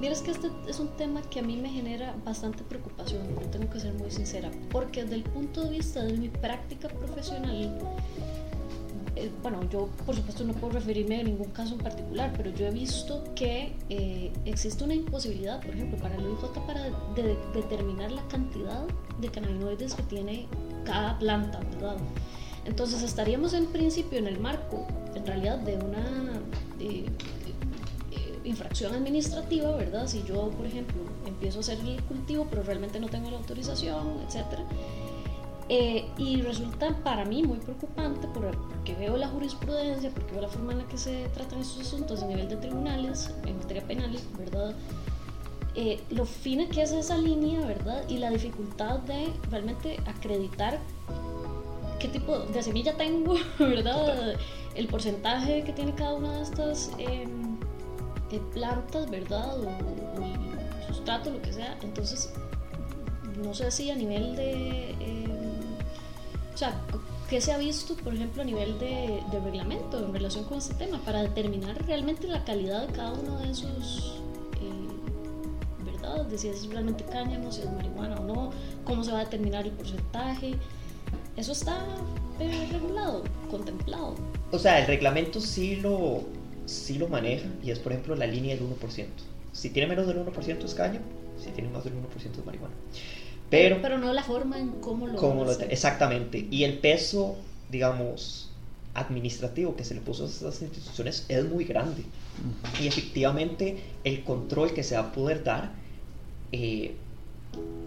Miras 0.00 0.20
que 0.20 0.30
este 0.30 0.50
es 0.68 0.78
un 0.78 0.88
tema 0.88 1.22
que 1.22 1.40
a 1.40 1.42
mí 1.42 1.56
me 1.56 1.70
genera 1.70 2.14
bastante 2.24 2.62
preocupación, 2.64 3.22
tengo 3.50 3.70
que 3.70 3.80
ser 3.80 3.94
muy 3.94 4.10
sincera, 4.10 4.50
porque 4.70 5.02
desde 5.02 5.16
el 5.16 5.22
punto 5.22 5.64
de 5.64 5.70
vista 5.70 6.04
de 6.04 6.12
mi 6.12 6.28
práctica 6.28 6.88
profesional, 6.88 7.78
eh, 9.16 9.30
bueno, 9.42 9.66
yo 9.70 9.88
por 10.04 10.14
supuesto 10.14 10.44
no 10.44 10.52
puedo 10.52 10.74
referirme 10.74 11.20
a 11.20 11.22
ningún 11.22 11.48
caso 11.48 11.74
en 11.74 11.80
particular, 11.80 12.34
pero 12.36 12.50
yo 12.50 12.66
he 12.66 12.70
visto 12.70 13.24
que 13.34 13.74
eh, 13.88 14.30
existe 14.44 14.84
una 14.84 14.94
imposibilidad, 14.94 15.62
por 15.62 15.74
ejemplo, 15.74 15.98
para 15.98 16.14
el 16.16 16.26
OIJ 16.26 16.66
para 16.66 16.90
determinar 17.54 18.12
la 18.12 18.28
cantidad 18.28 18.84
de 19.18 19.28
cannabinoides 19.30 19.94
que 19.94 20.02
tiene 20.02 20.46
cada 20.84 21.18
planta, 21.18 21.60
¿verdad? 21.72 21.96
Entonces 22.66 23.02
estaríamos 23.02 23.54
en 23.54 23.66
principio 23.66 24.18
en 24.18 24.26
el 24.26 24.38
marco, 24.38 24.86
en 25.14 25.24
realidad, 25.24 25.58
de 25.60 25.76
una 25.76 26.35
infracción 28.44 28.94
administrativa, 28.94 29.74
¿verdad? 29.74 30.06
Si 30.06 30.22
yo, 30.22 30.50
por 30.50 30.66
ejemplo, 30.66 30.96
empiezo 31.26 31.58
a 31.58 31.60
hacer 31.60 31.78
el 31.80 32.02
cultivo, 32.04 32.46
pero 32.48 32.62
realmente 32.62 33.00
no 33.00 33.08
tengo 33.08 33.30
la 33.30 33.38
autorización, 33.38 34.20
etcétera 34.26 34.64
eh, 35.68 36.04
y 36.16 36.42
resulta 36.42 36.96
para 37.02 37.24
mí 37.24 37.42
muy 37.42 37.58
preocupante 37.58 38.28
porque 38.32 38.94
veo 38.94 39.16
la 39.16 39.26
jurisprudencia, 39.26 40.10
porque 40.10 40.32
veo 40.32 40.42
la 40.42 40.48
forma 40.48 40.72
en 40.72 40.78
la 40.78 40.84
que 40.86 40.96
se 40.96 41.28
tratan 41.34 41.60
estos 41.60 41.80
asuntos 41.80 42.22
a 42.22 42.26
nivel 42.26 42.48
de 42.48 42.56
tribunales, 42.56 43.34
en 43.46 43.58
materia 43.58 43.82
penal, 43.84 44.16
¿verdad? 44.38 44.74
Eh, 45.74 46.00
lo 46.10 46.24
fina 46.24 46.68
que 46.68 46.82
es 46.82 46.92
esa 46.92 47.18
línea, 47.18 47.60
¿verdad? 47.66 48.08
Y 48.08 48.18
la 48.18 48.30
dificultad 48.30 49.00
de 49.00 49.32
realmente 49.50 49.98
acreditar 50.06 50.78
qué 51.98 52.08
tipo 52.08 52.38
de 52.38 52.62
semilla 52.62 52.96
tengo, 52.96 53.34
¿verdad? 53.58 54.36
El 54.76 54.86
porcentaje 54.88 55.64
que 55.64 55.72
tiene 55.72 55.94
cada 55.94 56.14
una 56.14 56.36
de 56.36 56.42
estas 56.42 56.90
em, 56.98 57.56
eh, 58.30 58.40
plantas, 58.52 59.10
¿verdad? 59.10 59.58
O, 59.58 60.92
sustrato, 60.92 61.30
lo 61.30 61.42
que 61.42 61.52
sea. 61.52 61.76
Entonces, 61.82 62.30
no 63.42 63.54
sé 63.54 63.70
si 63.70 63.90
a 63.90 63.96
nivel 63.96 64.36
de 64.36 64.94
o 66.56 66.58
sea, 66.58 66.74
¿qué 67.28 67.38
se 67.38 67.52
ha 67.52 67.58
visto, 67.58 67.94
por 67.96 68.14
ejemplo, 68.14 68.40
a 68.40 68.44
nivel 68.46 68.78
de, 68.78 69.22
reglamento 69.44 70.02
en 70.02 70.10
relación 70.10 70.44
con 70.44 70.56
este 70.56 70.72
tema 70.72 70.98
para 71.04 71.20
determinar 71.20 71.76
realmente 71.84 72.26
la 72.26 72.42
calidad 72.44 72.86
de 72.86 72.94
cada 72.94 73.12
uno 73.12 73.38
de 73.40 73.50
esos, 73.50 74.22
eh, 74.62 75.84
¿verdad? 75.84 76.24
De 76.24 76.38
si 76.38 76.48
es 76.48 76.66
realmente 76.70 77.04
cáñamo, 77.04 77.52
si 77.52 77.60
es 77.60 77.70
marihuana 77.70 78.16
o 78.20 78.24
no, 78.24 78.50
cómo 78.86 79.04
se 79.04 79.12
va 79.12 79.18
a 79.20 79.24
determinar 79.24 79.66
el 79.66 79.72
porcentaje. 79.72 80.54
Eso 81.36 81.52
está 81.52 81.84
eh, 82.40 82.68
regulado, 82.72 83.22
contemplado. 83.50 84.14
O 84.52 84.58
sea, 84.58 84.78
el 84.78 84.86
reglamento 84.86 85.40
sí 85.40 85.76
lo, 85.76 86.24
sí 86.66 86.98
lo 86.98 87.08
maneja 87.08 87.48
y 87.64 87.70
es, 87.70 87.78
por 87.78 87.92
ejemplo, 87.92 88.14
la 88.14 88.26
línea 88.26 88.54
del 88.54 88.64
1%. 88.64 89.06
Si 89.52 89.70
tiene 89.70 89.88
menos 89.88 90.06
del 90.06 90.24
1% 90.24 90.64
es 90.64 90.74
caño, 90.74 91.00
si 91.42 91.50
tiene 91.50 91.70
más 91.70 91.84
del 91.84 91.94
1% 91.94 92.38
es 92.38 92.46
marihuana. 92.46 92.74
Pero, 93.50 93.80
pero 93.80 93.98
no 93.98 94.12
la 94.12 94.22
forma 94.22 94.58
en 94.58 94.70
cómo 94.80 95.06
lo, 95.06 95.50
Exactamente. 95.52 96.46
Y 96.50 96.64
el 96.64 96.78
peso, 96.78 97.36
digamos, 97.70 98.50
administrativo 98.94 99.76
que 99.76 99.84
se 99.84 99.94
le 99.94 100.00
puso 100.00 100.24
a 100.24 100.26
estas 100.26 100.62
instituciones 100.62 101.24
es 101.28 101.44
muy 101.44 101.64
grande. 101.64 102.02
Y 102.82 102.86
efectivamente 102.86 103.78
el 104.04 104.24
control 104.24 104.74
que 104.74 104.82
se 104.82 104.96
va 104.96 105.02
a 105.02 105.12
poder 105.12 105.44
dar, 105.44 105.72
eh, 106.52 106.94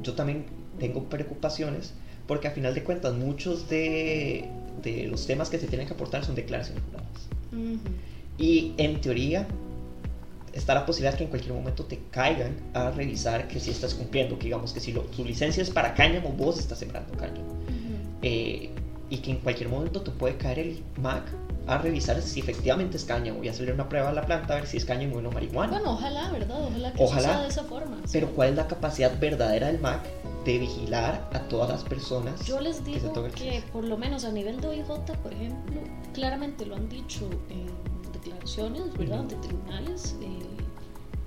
yo 0.01 0.13
también 0.13 0.46
tengo 0.80 1.04
preocupaciones 1.04 1.94
porque 2.28 2.48
a 2.48 2.51
final 2.51 2.74
de 2.74 2.84
cuentas 2.84 3.16
muchos 3.16 3.70
de, 3.70 4.48
de 4.82 5.08
los 5.08 5.26
temas 5.26 5.50
que 5.50 5.60
se 5.60 5.68
tienen 5.68 5.88
que 5.88 5.94
aportar 5.94 6.26
son 6.26 6.36
declaraciones 6.36 6.84
juradas. 6.84 7.90
Y 8.38 8.74
en 8.78 9.02
teoría 9.02 9.48
está 10.54 10.74
la 10.74 10.86
posibilidad 10.86 11.18
que 11.18 11.24
en 11.24 11.30
cualquier 11.30 11.54
momento 11.54 11.86
te 11.86 12.00
caigan 12.12 12.56
a 12.74 12.92
revisar 12.92 13.48
que 13.48 13.60
si 13.60 13.72
estás 13.72 13.94
cumpliendo, 13.94 14.38
que 14.38 14.46
digamos 14.46 14.74
que 14.74 14.80
si 14.80 14.92
lo, 14.92 15.02
tu 15.02 15.24
licencia 15.24 15.62
es 15.62 15.70
para 15.70 15.94
cáñamo, 15.94 16.30
vos 16.30 16.60
estás 16.60 16.80
sembrando 16.80 17.14
cáñamo. 17.18 17.56
Eh, 18.22 18.70
y 19.10 19.18
que 19.18 19.32
en 19.32 19.38
cualquier 19.38 19.70
momento 19.70 20.02
te 20.02 20.12
puede 20.12 20.38
caer 20.38 20.60
el 20.60 20.84
MAC 21.02 21.24
a 21.70 21.78
revisar 21.78 22.20
si 22.24 22.40
efectivamente 22.40 22.98
es 22.98 23.06
cáñamo 23.06 23.44
y 23.44 23.48
hacerle 23.48 23.74
una 23.74 23.88
prueba 23.88 24.10
a 24.10 24.14
la 24.14 24.26
planta 24.26 24.54
a 24.54 24.56
ver 24.56 24.66
si 24.66 24.78
es 24.78 24.86
cáñamo 24.86 25.18
o 25.18 25.22
no 25.22 25.32
marihuana. 25.32 25.74
Bueno, 25.74 25.94
ojalá, 25.94 26.32
¿verdad? 26.32 26.58
Ojalá 26.62 26.92
que 26.94 27.08
sea 27.22 27.42
de 27.42 27.48
esa 27.48 27.64
forma. 27.64 27.98
Pero 28.12 28.32
¿cuál 28.32 28.50
es 28.50 28.56
la 28.56 28.68
capacidad 28.68 29.20
verdadera 29.20 29.68
del 29.68 29.80
MAC 29.80 30.02
de 30.46 30.58
vigilar 30.58 31.30
a 31.32 31.40
todas 31.42 31.70
las 31.70 31.84
personas? 31.84 32.44
Yo 32.44 32.60
les 32.60 32.84
digo 32.84 33.14
que, 33.36 33.64
por 33.72 33.84
lo 33.84 33.98
menos 33.98 34.26
a 34.26 34.32
nivel 34.32 34.60
de 34.62 34.68
OIJ, 34.68 34.88
por 35.22 35.32
ejemplo, 35.32 35.80
claramente 36.12 36.66
lo 36.66 36.76
han 36.76 36.90
dicho 36.90 37.30
en 37.50 37.70
declaraciones, 38.14 38.92
¿verdad? 38.98 39.26
De 39.26 39.36
tribunales. 39.36 40.16
Eh, 40.22 40.40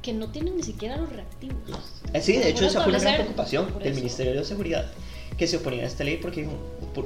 que 0.03 0.13
no 0.13 0.33
tienen 0.33 0.57
ni 0.57 0.65
siquiera 0.65 0.97
los 0.97 1.13
reactivos. 1.13 2.03
Eh, 2.13 2.21
sí, 2.21 2.33
de 2.33 2.49
hecho 2.49 2.67
esa 2.67 2.81
fue 2.81 2.91
una 2.91 2.99
gran 2.99 3.15
preocupación 3.15 3.79
del 3.79 3.95
Ministerio 3.95 4.35
de 4.35 4.45
Seguridad 4.45 4.91
que 5.37 5.47
se 5.47 5.57
oponía 5.57 5.83
a 5.83 5.87
esta 5.87 6.05
ley 6.05 6.19
porque 6.21 6.47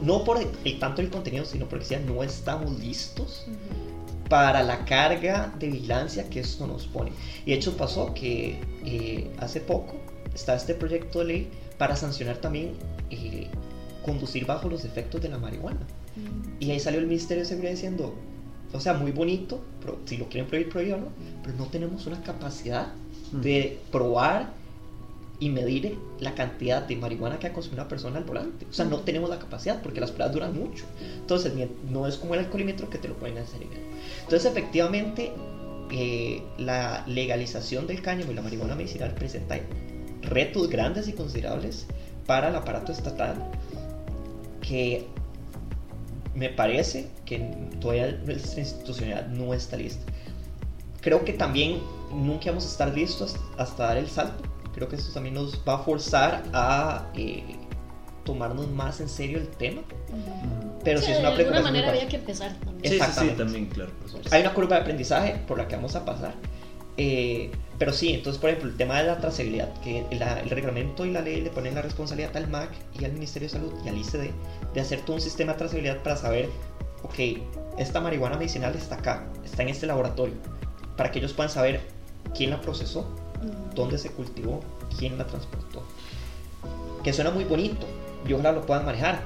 no 0.02 0.24
por 0.24 0.38
el, 0.38 0.78
tanto 0.78 1.00
el 1.00 1.10
contenido, 1.10 1.44
sino 1.44 1.66
porque 1.66 1.84
decían 1.84 2.06
no 2.06 2.22
estamos 2.22 2.78
listos 2.80 3.46
para 4.28 4.62
la 4.62 4.84
carga 4.84 5.54
de 5.58 5.68
vigilancia 5.68 6.28
que 6.28 6.40
esto 6.40 6.66
nos 6.66 6.86
pone. 6.86 7.12
Y 7.44 7.50
de 7.50 7.56
hecho 7.56 7.76
pasó 7.76 8.12
que 8.14 8.58
eh, 8.84 9.30
hace 9.38 9.60
poco 9.60 9.96
está 10.34 10.54
este 10.54 10.74
proyecto 10.74 11.20
de 11.20 11.24
ley 11.24 11.50
para 11.78 11.96
sancionar 11.96 12.38
también 12.38 12.72
eh, 13.10 13.48
conducir 14.04 14.46
bajo 14.46 14.68
los 14.68 14.84
efectos 14.84 15.20
de 15.22 15.28
la 15.28 15.38
marihuana. 15.38 15.80
Y 16.60 16.70
ahí 16.70 16.80
salió 16.80 16.98
el 16.98 17.06
Ministerio 17.06 17.42
de 17.42 17.48
Seguridad 17.48 17.72
diciendo, 17.72 18.14
o 18.72 18.80
sea, 18.80 18.94
muy 18.94 19.12
bonito, 19.12 19.60
pero 19.80 19.98
si 20.06 20.16
lo 20.16 20.28
quieren 20.28 20.48
prohibir, 20.48 20.72
prohíbanlo, 20.72 21.08
pero 21.42 21.56
no 21.56 21.66
tenemos 21.66 22.06
una 22.06 22.22
capacidad 22.22 22.88
mm. 23.32 23.40
de 23.40 23.78
probar 23.92 24.50
y 25.38 25.50
medir 25.50 25.98
la 26.18 26.34
cantidad 26.34 26.82
de 26.82 26.96
marihuana 26.96 27.38
que 27.38 27.48
ha 27.48 27.52
consumido 27.52 27.82
una 27.82 27.88
persona 27.88 28.18
al 28.18 28.24
volante. 28.24 28.66
O 28.70 28.72
sea, 28.72 28.86
no 28.86 29.00
tenemos 29.00 29.28
la 29.28 29.38
capacidad 29.38 29.82
porque 29.82 30.00
las 30.00 30.10
pruebas 30.10 30.34
duran 30.34 30.58
mucho. 30.58 30.84
Entonces, 31.18 31.52
no 31.90 32.06
es 32.06 32.16
como 32.16 32.34
el 32.34 32.40
alcoholímetro 32.40 32.88
que 32.88 32.98
te 32.98 33.08
lo 33.08 33.14
pueden 33.14 33.38
hacer 33.38 33.60
Entonces, 34.22 34.50
efectivamente, 34.50 35.32
eh, 35.90 36.42
la 36.58 37.04
legalización 37.06 37.86
del 37.86 38.02
cáñamo 38.02 38.32
y 38.32 38.34
la 38.34 38.42
marihuana 38.42 38.74
medicinal 38.74 39.14
presenta 39.14 39.58
retos 40.22 40.68
grandes 40.68 41.06
y 41.08 41.12
considerables 41.12 41.86
para 42.26 42.48
el 42.48 42.56
aparato 42.56 42.90
estatal 42.90 43.36
que 44.60 45.06
me 46.34 46.48
parece 46.48 47.08
que 47.24 47.38
todavía 47.80 48.20
nuestra 48.24 48.60
institucionalidad 48.60 49.28
no 49.28 49.54
está 49.54 49.76
lista. 49.76 50.04
Creo 51.00 51.24
que 51.24 51.32
también 51.32 51.80
nunca 52.12 52.50
vamos 52.50 52.64
a 52.64 52.68
estar 52.68 52.94
listos 52.94 53.36
hasta 53.56 53.84
dar 53.84 53.96
el 53.96 54.08
salto. 54.08 54.55
Creo 54.76 54.88
que 54.88 54.96
eso 54.96 55.10
también 55.10 55.34
nos 55.34 55.62
va 55.66 55.76
a 55.76 55.78
forzar 55.78 56.44
a 56.52 57.10
eh, 57.14 57.56
tomarnos 58.24 58.68
más 58.68 59.00
en 59.00 59.08
serio 59.08 59.38
el 59.38 59.48
tema. 59.48 59.80
Pero 60.84 61.00
si 61.00 61.12
es 61.12 61.18
una 61.18 61.30
De 61.30 61.44
alguna 61.44 61.62
manera 61.62 61.88
había 61.88 62.06
que 62.06 62.16
empezar 62.16 62.54
también. 62.62 62.92
Sí, 62.92 63.00
sí, 63.18 63.28
también, 63.30 63.66
claro. 63.66 63.90
Hay 64.30 64.42
una 64.42 64.52
curva 64.52 64.76
de 64.76 64.82
aprendizaje 64.82 65.40
por 65.48 65.56
la 65.56 65.66
que 65.66 65.76
vamos 65.76 65.96
a 65.96 66.04
pasar. 66.04 66.34
Eh, 66.98 67.50
pero 67.78 67.94
sí, 67.94 68.12
entonces, 68.12 68.38
por 68.38 68.50
ejemplo, 68.50 68.70
el 68.70 68.76
tema 68.76 68.98
de 68.98 69.04
la 69.06 69.18
trazabilidad, 69.18 69.72
que 69.80 70.04
el 70.10 70.50
reglamento 70.50 71.06
y 71.06 71.10
la 71.10 71.22
ley 71.22 71.40
le 71.40 71.48
ponen 71.48 71.74
la 71.74 71.80
responsabilidad 71.80 72.36
al 72.36 72.48
MAC 72.48 72.70
y 73.00 73.04
al 73.06 73.12
Ministerio 73.12 73.48
de 73.48 73.54
Salud 73.54 73.72
y 73.82 73.88
al 73.88 73.96
ICD 73.96 74.30
de 74.74 74.80
hacer 74.80 75.00
todo 75.00 75.16
un 75.16 75.22
sistema 75.22 75.52
de 75.52 75.58
trazabilidad 75.58 76.02
para 76.02 76.16
saber, 76.16 76.50
ok, 77.02 77.38
esta 77.78 78.00
marihuana 78.00 78.36
medicinal 78.36 78.74
está 78.74 78.96
acá, 78.96 79.26
está 79.42 79.62
en 79.62 79.70
este 79.70 79.86
laboratorio, 79.86 80.34
para 80.96 81.10
que 81.10 81.18
ellos 81.18 81.32
puedan 81.32 81.50
saber 81.50 81.80
quién 82.34 82.50
la 82.50 82.60
procesó, 82.60 83.14
dónde 83.74 83.98
se 83.98 84.10
cultivó, 84.10 84.60
quién 84.98 85.18
la 85.18 85.26
transportó. 85.26 85.82
Que 87.02 87.12
suena 87.12 87.30
muy 87.30 87.44
bonito 87.44 87.86
y 88.26 88.32
ojalá 88.32 88.52
lo 88.52 88.66
puedan 88.66 88.84
manejar, 88.84 89.22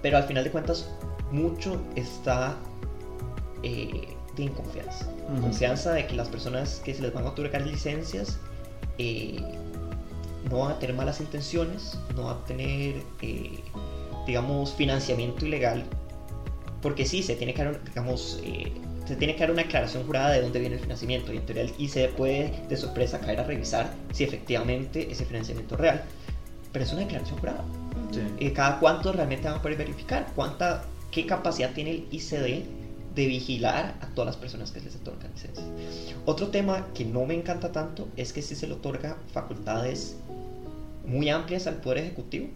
pero 0.00 0.16
al 0.16 0.24
final 0.24 0.44
de 0.44 0.50
cuentas, 0.50 0.88
mucho 1.30 1.80
está. 1.96 2.56
Eh, 3.62 4.08
tienen 4.34 4.54
confianza. 4.54 5.06
Confianza 5.40 5.92
de 5.92 6.06
que 6.06 6.14
las 6.14 6.28
personas 6.28 6.80
que 6.84 6.94
se 6.94 7.02
les 7.02 7.12
van 7.12 7.26
a 7.26 7.30
otorgar 7.30 7.62
licencias 7.66 8.38
eh, 8.98 9.40
no 10.50 10.58
van 10.58 10.72
a 10.72 10.78
tener 10.78 10.96
malas 10.96 11.20
intenciones, 11.20 11.98
no 12.16 12.24
van 12.24 12.36
a 12.36 12.44
tener, 12.44 13.02
eh, 13.20 13.60
digamos, 14.26 14.72
financiamiento 14.72 15.46
ilegal. 15.46 15.84
Porque 16.80 17.06
sí, 17.06 17.22
se 17.22 17.36
tiene 17.36 17.54
que 17.54 17.78
digamos, 17.86 18.40
eh, 18.42 18.72
se 19.06 19.16
tiene 19.16 19.34
que 19.34 19.40
dar 19.40 19.50
una 19.50 19.62
aclaración 19.62 20.04
jurada 20.06 20.30
de 20.30 20.42
dónde 20.42 20.60
viene 20.60 20.76
el 20.76 20.80
financiamiento 20.80 21.32
y 21.32 21.38
en 21.38 21.46
teoría 21.46 21.62
el 21.64 21.74
ICD 21.78 22.10
puede 22.16 22.66
de 22.68 22.76
sorpresa 22.76 23.18
caer 23.20 23.40
a 23.40 23.44
revisar 23.44 23.92
si 24.12 24.24
efectivamente 24.24 25.10
ese 25.10 25.24
financiamiento 25.24 25.74
es 25.74 25.80
real. 25.80 26.02
Pero 26.72 26.84
es 26.84 26.92
una 26.92 27.02
declaración 27.02 27.38
jurada. 27.38 27.64
cada 28.54 28.80
cuánto 28.80 29.12
realmente 29.12 29.48
van 29.48 29.58
a 29.58 29.62
poder 29.62 29.76
verificar, 29.76 30.26
cuánta, 30.34 30.84
qué 31.10 31.26
capacidad 31.26 31.72
tiene 31.72 31.90
el 31.90 32.06
ICD 32.10 32.64
de 33.14 33.26
vigilar 33.26 33.94
a 34.00 34.06
todas 34.14 34.26
las 34.26 34.36
personas 34.36 34.72
que 34.72 34.80
les 34.80 34.96
otorgan 34.96 35.30
licencias. 35.34 35.66
Otro 36.24 36.48
tema 36.48 36.86
que 36.94 37.04
no 37.04 37.26
me 37.26 37.34
encanta 37.34 37.72
tanto 37.72 38.08
es 38.16 38.32
que 38.32 38.40
si 38.40 38.54
se 38.54 38.66
le 38.66 38.74
otorga 38.74 39.18
facultades 39.32 40.16
muy 41.06 41.28
amplias 41.28 41.66
al 41.66 41.76
Poder 41.76 41.98
Ejecutivo, 41.98 42.48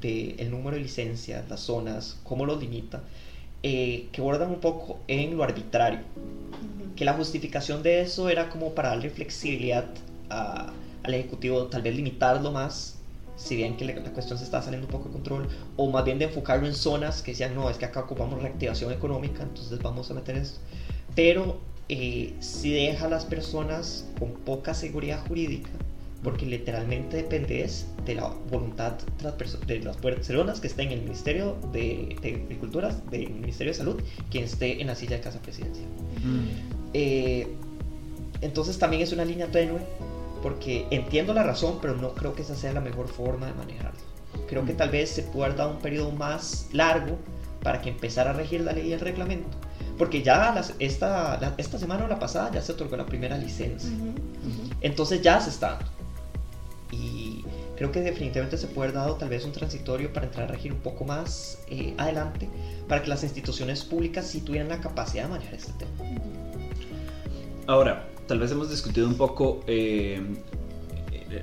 de 0.00 0.34
el 0.38 0.50
número 0.50 0.76
de 0.76 0.82
licencias, 0.82 1.48
las 1.48 1.60
zonas, 1.60 2.18
cómo 2.24 2.46
los 2.46 2.60
limita, 2.60 3.02
eh, 3.62 4.08
que 4.12 4.20
bordan 4.20 4.50
un 4.50 4.60
poco 4.60 4.98
en 5.08 5.36
lo 5.36 5.42
arbitrario. 5.42 6.00
Que 6.96 7.04
la 7.04 7.14
justificación 7.14 7.82
de 7.82 8.00
eso 8.02 8.28
era 8.28 8.50
como 8.50 8.74
para 8.74 8.90
darle 8.90 9.10
flexibilidad 9.10 9.86
al 10.28 11.14
Ejecutivo, 11.14 11.64
tal 11.66 11.82
vez 11.82 11.96
limitarlo 11.96 12.52
más 12.52 13.00
si 13.40 13.56
bien 13.56 13.76
que 13.76 13.86
la 13.86 13.94
cuestión 14.12 14.38
se 14.38 14.44
está 14.44 14.60
saliendo 14.60 14.86
un 14.86 14.92
poco 14.92 15.08
de 15.08 15.12
control, 15.12 15.48
o 15.76 15.90
más 15.90 16.04
bien 16.04 16.18
de 16.18 16.26
enfocarlo 16.26 16.66
en 16.66 16.74
zonas 16.74 17.22
que 17.22 17.30
decían, 17.30 17.54
no, 17.54 17.70
es 17.70 17.78
que 17.78 17.86
acá 17.86 18.00
ocupamos 18.00 18.42
reactivación 18.42 18.92
económica, 18.92 19.42
entonces 19.42 19.78
vamos 19.80 20.10
a 20.10 20.14
meter 20.14 20.36
esto. 20.36 20.60
Pero 21.14 21.58
eh, 21.88 22.34
si 22.40 22.70
deja 22.72 23.06
a 23.06 23.08
las 23.08 23.24
personas 23.24 24.04
con 24.18 24.32
poca 24.32 24.74
seguridad 24.74 25.26
jurídica, 25.26 25.70
porque 26.22 26.44
literalmente 26.44 27.18
depende 27.18 27.68
de 28.04 28.14
la 28.14 28.28
voluntad 28.50 28.92
de 29.66 29.80
las 29.80 29.96
personas 29.96 30.60
que 30.60 30.66
estén 30.66 30.88
en 30.88 30.98
el 30.98 31.02
Ministerio 31.02 31.56
de, 31.72 32.16
Agricultura, 32.18 32.90
del 33.10 33.30
Ministerio 33.30 33.72
de 33.72 33.78
Salud, 33.78 34.02
quien 34.30 34.44
esté 34.44 34.80
en 34.80 34.88
la 34.88 34.94
silla 34.94 35.16
de 35.16 35.22
casa 35.22 35.40
presidencia. 35.40 35.84
Eh, 36.92 37.46
entonces 38.42 38.78
también 38.78 39.02
es 39.02 39.12
una 39.12 39.24
línea 39.24 39.46
tenue 39.50 39.80
porque 40.42 40.86
entiendo 40.90 41.34
la 41.34 41.42
razón, 41.42 41.78
pero 41.80 41.96
no 41.96 42.14
creo 42.14 42.34
que 42.34 42.42
esa 42.42 42.54
sea 42.54 42.72
la 42.72 42.80
mejor 42.80 43.08
forma 43.08 43.46
de 43.46 43.54
manejarlo. 43.54 44.00
Creo 44.48 44.64
que 44.64 44.74
mm. 44.74 44.76
tal 44.76 44.90
vez 44.90 45.10
se 45.10 45.22
pueda 45.22 45.50
dar 45.54 45.68
un 45.68 45.78
periodo 45.78 46.10
más 46.12 46.68
largo 46.72 47.18
para 47.62 47.80
que 47.80 47.90
empezara 47.90 48.30
a 48.30 48.32
regir 48.32 48.62
la 48.62 48.72
ley 48.72 48.88
y 48.88 48.92
el 48.92 49.00
reglamento. 49.00 49.56
Porque 49.98 50.22
ya 50.22 50.62
esta, 50.78 51.54
esta 51.58 51.78
semana 51.78 52.06
o 52.06 52.08
la 52.08 52.18
pasada 52.18 52.50
ya 52.52 52.62
se 52.62 52.72
otorgó 52.72 52.96
la 52.96 53.04
primera 53.04 53.36
licencia. 53.36 53.90
Entonces 54.80 55.20
ya 55.20 55.38
se 55.40 55.50
está 55.50 55.78
Y 55.78 55.99
creo 57.80 57.92
que 57.92 58.02
definitivamente 58.02 58.58
se 58.58 58.66
puede 58.66 58.90
haber 58.90 59.00
dado 59.00 59.14
tal 59.14 59.30
vez 59.30 59.42
un 59.46 59.52
transitorio 59.52 60.12
para 60.12 60.26
entrar 60.26 60.50
a 60.50 60.52
regir 60.52 60.70
un 60.70 60.80
poco 60.80 61.06
más 61.06 61.62
eh, 61.70 61.94
adelante, 61.96 62.46
para 62.86 63.00
que 63.02 63.08
las 63.08 63.22
instituciones 63.22 63.84
públicas 63.84 64.26
sí 64.26 64.42
tuvieran 64.42 64.68
la 64.68 64.82
capacidad 64.82 65.22
de 65.22 65.30
manejar 65.30 65.54
este 65.54 65.72
tema. 65.72 65.90
Ahora, 67.66 68.06
tal 68.26 68.38
vez 68.38 68.52
hemos 68.52 68.68
discutido 68.68 69.08
un 69.08 69.14
poco 69.14 69.64
eh, 69.66 70.20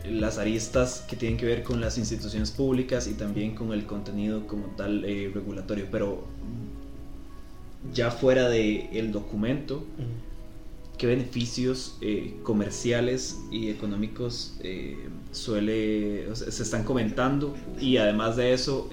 las 0.05 0.37
aristas 0.37 1.03
que 1.09 1.15
tienen 1.15 1.39
que 1.39 1.47
ver 1.47 1.63
con 1.63 1.81
las 1.81 1.97
instituciones 1.97 2.51
públicas 2.51 3.07
y 3.07 3.15
también 3.15 3.55
con 3.55 3.73
el 3.73 3.87
contenido 3.87 4.45
como 4.45 4.67
tal 4.75 5.05
eh, 5.05 5.31
regulatorio, 5.33 5.87
pero 5.89 6.23
ya 7.91 8.11
fuera 8.11 8.47
del 8.47 8.89
el 8.93 9.11
documento, 9.11 9.83
¿qué 10.97 11.07
beneficios 11.07 11.97
eh, 12.01 12.35
comerciales 12.43 13.39
y 13.51 13.69
económicos 13.69 14.57
suele, 15.31 16.33
se 16.35 16.63
están 16.63 16.83
comentando? 16.83 17.55
Y 17.79 17.97
además 17.97 18.35
de 18.35 18.53
eso, 18.53 18.89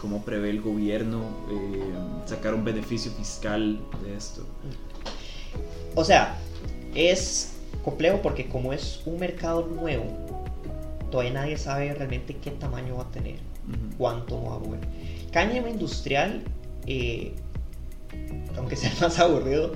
¿cómo 0.00 0.24
prevé 0.24 0.50
el 0.50 0.60
gobierno 0.60 1.22
sacar 2.26 2.54
un 2.54 2.64
beneficio 2.64 3.10
fiscal 3.12 3.80
de 4.04 4.16
esto? 4.16 4.46
O 5.94 6.04
sea, 6.04 6.38
es 6.94 7.52
complejo 7.84 8.20
porque 8.22 8.46
como 8.46 8.72
es 8.72 9.00
un 9.04 9.18
mercado 9.18 9.66
nuevo, 9.66 10.04
todavía 11.10 11.32
nadie 11.32 11.56
sabe 11.56 11.94
realmente 11.94 12.36
qué 12.36 12.50
tamaño 12.50 12.96
va 12.96 13.04
a 13.04 13.10
tener, 13.10 13.36
cuánto 13.98 14.42
va 14.42 14.56
a 14.56 14.58
mover. 14.58 14.80
Cáñamo 15.30 15.68
industrial, 15.68 16.42
eh, 16.86 17.34
aunque 18.56 18.76
sea 18.76 18.92
más 19.00 19.18
aburrido, 19.18 19.72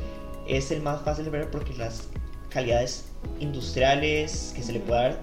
es 0.49 0.71
el 0.71 0.83
más 0.83 1.03
fácil 1.03 1.25
de 1.25 1.31
ver 1.31 1.51
porque 1.51 1.75
las 1.75 2.09
calidades 2.51 3.05
industriales 3.41 4.53
que 4.57 4.63
se 4.63 4.73
le 4.73 4.81
puede 4.81 5.03
dar 5.03 5.21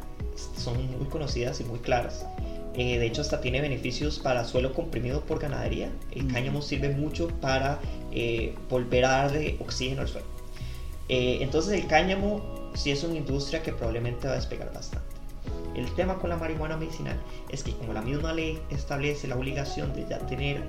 son 0.58 0.76
muy 0.98 1.08
conocidas 1.08 1.60
y 1.60 1.64
muy 1.64 1.80
claras. 1.80 2.26
Eh, 2.78 3.00
de 3.00 3.06
hecho, 3.06 3.22
hasta 3.22 3.40
tiene 3.40 3.62
beneficios 3.62 4.20
para 4.20 4.44
suelo 4.44 4.74
comprimido 4.74 5.22
por 5.22 5.40
ganadería. 5.40 5.90
El 6.12 6.32
cáñamo 6.32 6.62
sirve 6.62 6.90
mucho 6.90 7.30
para 7.40 7.80
eh, 8.12 8.54
volver 8.70 9.06
a 9.06 9.10
darle 9.10 9.58
oxígeno 9.62 10.02
al 10.02 10.10
suelo. 10.10 10.28
Eh, 11.08 11.38
entonces 11.42 11.80
el 11.80 11.88
cáñamo 11.88 12.72
sí 12.74 12.92
es 12.92 13.04
una 13.04 13.16
industria 13.16 13.64
que 13.64 13.72
probablemente 13.72 14.28
va 14.28 14.34
a 14.34 14.36
despegar 14.36 14.74
bastante. 14.74 15.16
El 15.76 15.94
tema 15.96 16.18
con 16.18 16.30
la 16.30 16.38
marihuana 16.38 16.78
medicinal 16.78 17.18
es 17.50 17.64
que 17.64 17.72
como 17.74 17.94
la 17.94 18.02
misma 18.02 18.34
ley 18.34 18.60
establece 18.70 19.28
la 19.28 19.36
obligación 19.36 19.94
de 19.94 20.06
ya 20.10 20.20
tener 20.20 20.62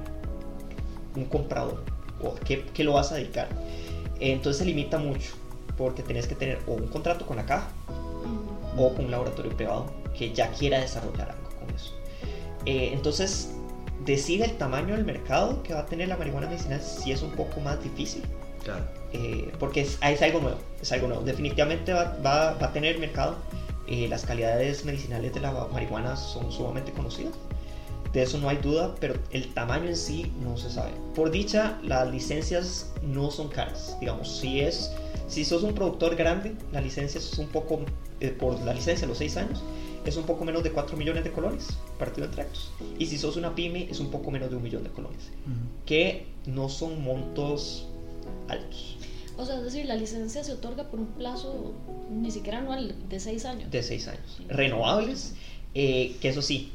un 1.15 1.25
comprador 1.25 1.83
o 2.23 2.35
qué, 2.35 2.85
lo 2.85 2.95
vas 2.95 3.13
a 3.13 3.17
dedicar, 3.17 3.49
entonces 4.21 4.59
se 4.59 4.65
limita 4.65 4.99
mucho 4.99 5.35
porque 5.77 6.03
tenés 6.03 6.27
que 6.27 6.35
tener 6.35 6.59
o 6.67 6.73
un 6.73 6.89
contrato 6.89 7.27
con 7.27 7.37
la 7.37 7.45
caja 7.45 7.69
o 8.77 8.95
con 8.95 9.07
un 9.07 9.11
laboratorio 9.11 9.57
privado 9.57 9.87
que 10.17 10.33
ya 10.33 10.51
quiera 10.51 10.81
desarrollar 10.81 11.31
algo 11.31 11.51
con 11.61 11.75
eso. 11.75 11.93
Eh, 12.65 12.91
entonces 12.93 13.51
decide 14.05 14.45
el 14.45 14.57
tamaño 14.57 14.95
del 14.95 15.05
mercado 15.05 15.63
que 15.63 15.75
va 15.75 15.81
a 15.81 15.87
tener 15.87 16.09
la 16.09 16.17
marihuana 16.17 16.47
medicinal 16.47 16.81
si 16.81 17.13
es 17.13 17.23
un 17.23 17.33
poco 17.33 17.61
más 17.61 17.83
difícil. 17.83 18.23
Claro. 18.63 18.85
Eh, 19.13 19.53
porque 19.59 19.83
es, 19.83 19.99
algo 20.23 20.41
nuevo, 20.41 20.59
es 20.81 20.91
algo 20.93 21.09
nuevo. 21.09 21.23
Definitivamente 21.23 21.93
va, 21.93 22.17
va, 22.25 22.51
a 22.51 22.73
tener 22.73 22.99
mercado. 22.99 23.37
Eh, 23.87 24.09
las 24.09 24.25
calidades 24.25 24.85
medicinales 24.85 25.33
de 25.33 25.41
la 25.41 25.53
marihuana 25.73 26.17
son 26.17 26.51
sumamente 26.51 26.91
conocidas. 26.93 27.35
De 28.13 28.23
eso 28.23 28.39
no 28.39 28.49
hay 28.49 28.57
duda, 28.59 28.95
pero 29.01 29.15
el 29.31 29.53
tamaño 29.53 29.89
en 29.89 29.97
sí 29.97 30.33
no 30.43 30.57
se 30.57 30.71
sabe. 30.71 30.93
Por 31.15 31.31
dicha, 31.31 31.79
las 31.83 32.11
licencias 32.11 32.93
no 33.03 33.31
son 33.31 33.49
caras. 33.49 33.97
Digamos, 34.01 34.39
si 34.39 34.61
es 34.61 34.91
si 35.29 35.45
sos 35.45 35.63
un 35.63 35.75
productor 35.75 36.15
grande, 36.15 36.55
la 36.73 36.81
licencia 36.81 37.19
es 37.19 37.37
un 37.39 37.49
poco, 37.49 37.81
eh, 38.21 38.31
por 38.31 38.61
la 38.63 38.73
licencia 38.73 39.07
los 39.07 39.19
6 39.19 39.37
años, 39.39 39.63
es 40.05 40.17
un 40.17 40.25
poco 40.25 40.45
menos 40.45 40.63
de 40.63 40.71
4 40.71 40.97
millones 40.97 41.25
de 41.25 41.33
colones, 41.33 41.69
partido 41.99 42.27
entre 42.27 42.43
actos. 42.43 42.71
Y 42.99 43.07
si 43.07 43.19
sos 43.19 43.37
una 43.37 43.55
pyme, 43.55 43.89
es 43.91 43.99
un 43.99 44.11
poco 44.11 44.31
menos 44.31 44.51
de 44.51 44.57
un 44.57 44.63
millón 44.63 44.85
de 44.85 44.91
colones, 44.91 45.31
que 45.85 46.27
no 46.47 46.69
son 46.69 47.03
montos 47.03 47.87
altos. 48.49 48.99
O 49.37 49.45
sea, 49.45 49.57
es 49.57 49.65
decir, 49.65 49.85
la 49.85 49.97
licencia 49.97 50.45
se 50.45 50.53
otorga 50.53 50.85
por 50.85 51.01
un 51.01 51.09
plazo 51.09 51.75
ni 52.11 52.31
siquiera 52.31 52.59
anual, 52.59 52.95
de 53.09 53.21
seis 53.21 53.45
años. 53.45 53.71
De 53.71 53.83
seis 53.83 54.07
años. 54.07 54.41
Renovables, 54.49 55.35
eh, 55.75 56.17
que 56.21 56.29
eso 56.29 56.41
sí, 56.41 56.73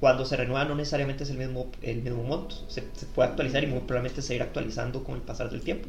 cuando 0.00 0.24
se 0.24 0.36
renueva 0.36 0.64
no 0.64 0.74
necesariamente 0.74 1.24
es 1.24 1.30
el 1.30 1.38
mismo, 1.38 1.70
el 1.82 2.02
mismo 2.02 2.22
monto, 2.22 2.56
se, 2.68 2.82
puede 3.14 3.30
actualizar 3.30 3.64
y 3.64 3.66
muy 3.66 3.80
probablemente 3.80 4.22
se 4.22 4.34
irá 4.34 4.44
actualizando 4.44 5.04
con 5.04 5.16
el 5.16 5.22
pasar 5.22 5.50
del 5.50 5.62
tiempo. 5.62 5.88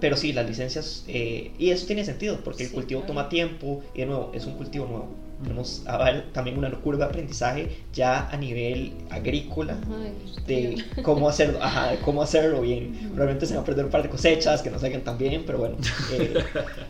Pero 0.00 0.16
sí, 0.16 0.32
las 0.32 0.46
licencias, 0.46 1.04
eh, 1.06 1.52
y 1.58 1.70
eso 1.70 1.86
tiene 1.86 2.04
sentido, 2.04 2.40
porque 2.42 2.64
el 2.64 2.72
cultivo 2.72 3.02
toma 3.02 3.28
tiempo, 3.28 3.82
y 3.94 4.00
de 4.00 4.06
nuevo, 4.06 4.32
es 4.34 4.46
un 4.46 4.54
cultivo 4.54 4.86
nuevo. 4.86 5.08
Tenemos 5.42 5.84
también 6.32 6.56
una 6.56 6.70
curva 6.70 6.98
de 6.98 7.04
aprendizaje 7.04 7.78
ya 7.92 8.28
a 8.28 8.36
nivel 8.36 8.92
agrícola 9.10 9.76
de 10.46 10.84
cómo 11.02 11.28
hacerlo, 11.28 11.58
cómo 12.04 12.22
hacerlo 12.22 12.60
bien. 12.60 12.92
Probablemente 13.08 13.46
se 13.46 13.54
van 13.54 13.62
a 13.62 13.66
perder 13.66 13.86
un 13.86 13.90
par 13.90 14.02
de 14.02 14.08
cosechas 14.08 14.62
que 14.62 14.70
no 14.70 14.78
salgan 14.78 15.02
tan 15.02 15.18
bien, 15.18 15.42
pero 15.44 15.58
bueno, 15.58 15.76
eh, 16.12 16.34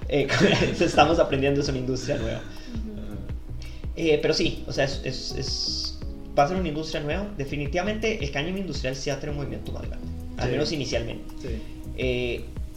eh, 0.08 0.28
estamos 0.80 1.18
aprendiendo, 1.18 1.60
es 1.60 1.68
una 1.68 1.78
industria 1.78 2.18
nueva. 2.18 2.42
Eh, 3.96 4.18
pero 4.22 4.32
sí, 4.32 4.64
o 4.66 4.72
sea, 4.72 4.84
es, 4.84 5.02
es, 5.04 5.91
va 6.38 6.44
a 6.44 6.48
ser 6.48 6.56
una 6.56 6.68
industria 6.68 7.02
nueva. 7.02 7.28
Definitivamente 7.36 8.22
el 8.22 8.30
cáñamo 8.30 8.58
industrial 8.58 8.96
sí 8.96 9.10
va 9.10 9.16
a 9.16 9.20
tener 9.20 9.34
un 9.34 9.42
movimiento 9.42 9.72
más 9.72 9.82
grande, 9.88 10.06
al 10.38 10.50
menos 10.50 10.72
inicialmente. 10.72 11.34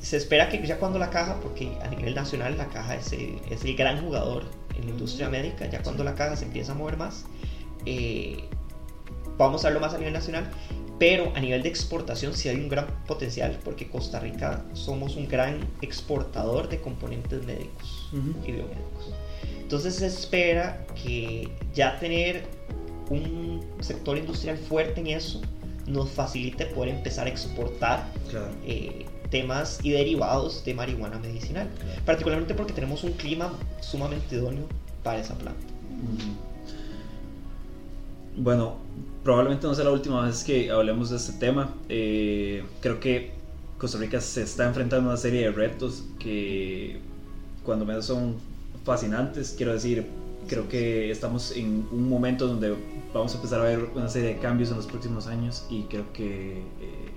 se 0.02 0.18
espera 0.18 0.50
que 0.50 0.66
ya 0.66 0.78
cuando 0.78 1.00
la 1.00 1.10
caja, 1.10 1.40
porque 1.42 1.72
a 1.82 1.88
nivel 1.90 2.14
nacional 2.14 2.58
la 2.58 2.68
caja 2.68 2.96
es 2.96 3.12
es 3.14 3.64
el 3.64 3.76
gran 3.76 4.02
jugador 4.02 4.44
en 4.78 4.86
la 4.86 4.92
industria 4.92 5.30
médica, 5.30 5.70
ya 5.70 5.82
cuando 5.82 6.04
la 6.04 6.16
caja 6.16 6.36
se 6.36 6.46
empieza 6.46 6.74
a 6.74 6.76
mover 6.76 6.98
más, 6.98 7.26
eh, 7.86 8.44
vamos 9.38 9.64
a 9.64 9.68
verlo 9.68 9.80
más 9.80 9.94
a 9.94 9.98
nivel 9.98 10.14
nacional, 10.14 10.50
pero 11.00 11.32
a 11.36 11.40
nivel 11.40 11.62
de 11.64 11.70
exportación 11.70 12.34
sí 12.34 12.50
hay 12.50 12.56
un 12.56 12.70
gran 12.70 12.88
potencial 13.06 13.60
porque 13.64 13.88
Costa 13.88 14.20
Rica 14.20 14.64
somos 14.74 15.16
un 15.16 15.28
gran 15.28 15.60
exportador 15.82 16.70
de 16.70 16.80
componentes 16.80 17.44
médicos 17.44 18.10
y 18.14 18.52
biomédicos. 18.52 19.14
Entonces 19.60 19.96
se 19.96 20.06
espera 20.06 20.86
que 21.04 21.50
ya 21.74 22.00
tener 22.00 22.48
un 23.10 23.62
sector 23.80 24.18
industrial 24.18 24.58
fuerte 24.58 25.02
en 25.02 25.08
eso 25.08 25.42
nos 25.88 26.10
facilite 26.10 26.66
poder 26.66 26.96
empezar 26.96 27.28
a 27.28 27.30
exportar 27.30 28.08
eh, 28.66 29.06
temas 29.30 29.80
y 29.84 29.92
derivados 29.92 30.64
de 30.66 30.74
marihuana 30.74 31.20
medicinal, 31.20 31.70
particularmente 32.06 32.54
porque 32.54 32.74
tenemos 32.74 33.04
un 33.04 33.12
clima 33.14 33.54
sumamente 33.82 34.36
idóneo 34.36 34.66
para 35.04 35.20
esa 35.20 35.36
planta. 35.36 35.62
Bueno, 38.38 38.76
probablemente 39.24 39.68
no 39.68 39.74
sea 39.74 39.86
la 39.86 39.92
última 39.92 40.26
vez 40.26 40.44
que 40.44 40.70
hablemos 40.72 41.10
de 41.10 41.18
este 41.18 41.34
tema. 41.34 41.74
Eh, 41.88 42.64
creo 42.82 43.00
que 43.00 43.32
Costa 43.78 43.98
Rica 43.98 44.20
se 44.20 44.44
está 44.44 44.68
enfrentando 44.68 45.10
a 45.10 45.14
una 45.14 45.18
serie 45.18 45.42
de 45.42 45.52
retos 45.52 46.04
que 46.20 47.00
cuando 47.64 47.86
menos 47.86 48.06
son 48.06 48.36
fascinantes. 48.84 49.54
Quiero 49.58 49.74
decir, 49.74 50.06
creo 50.48 50.68
que 50.68 51.12
estamos 51.12 51.56
en 51.56 51.88
un 51.92 52.10
momento 52.10 52.48
donde 52.48 52.76
vamos 53.20 53.34
a 53.34 53.36
empezar 53.36 53.62
a 53.62 53.64
ver 53.64 53.90
una 53.96 54.10
serie 54.10 54.36
de 54.36 54.40
cambios 54.40 54.70
en 54.72 54.78
los 54.78 54.88
próximos 54.88 55.28
años 55.28 55.66
y 55.70 55.84
creo 55.84 56.12
que 56.12 56.60
eh, 56.82 57.12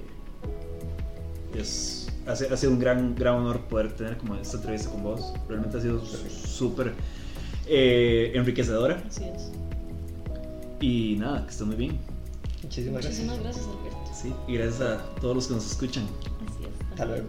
es, 1.56 2.08
ha, 2.26 2.36
sido 2.36 2.72
un 2.72 2.78
gran, 2.78 3.14
gran 3.16 3.34
honor 3.34 3.60
poder 3.62 3.92
tener 3.92 4.16
como 4.18 4.36
esta 4.36 4.58
entrevista 4.58 4.90
con 4.90 5.02
vos. 5.02 5.34
Realmente 5.48 5.76
ha 5.76 5.80
sido 5.80 6.00
súper 6.04 6.94
eh, 7.66 8.32
enriquecedora. 8.34 9.02
Así 9.08 9.24
es. 9.24 9.50
Y 10.80 11.16
nada, 11.18 11.44
que 11.44 11.50
esté 11.50 11.64
muy 11.64 11.76
bien. 11.76 11.98
Muchísimas, 12.62 13.04
Muchísimas 13.04 13.40
gracias. 13.40 13.66
gracias, 13.66 13.92
Alberto. 13.94 14.10
Sí, 14.14 14.34
y 14.46 14.54
gracias 14.54 14.80
a 14.80 15.14
todos 15.20 15.34
los 15.34 15.46
que 15.48 15.54
nos 15.54 15.66
escuchan. 15.66 16.04
Así 16.46 16.64
es. 16.64 16.90
Hasta 16.90 17.04
luego. 17.06 17.26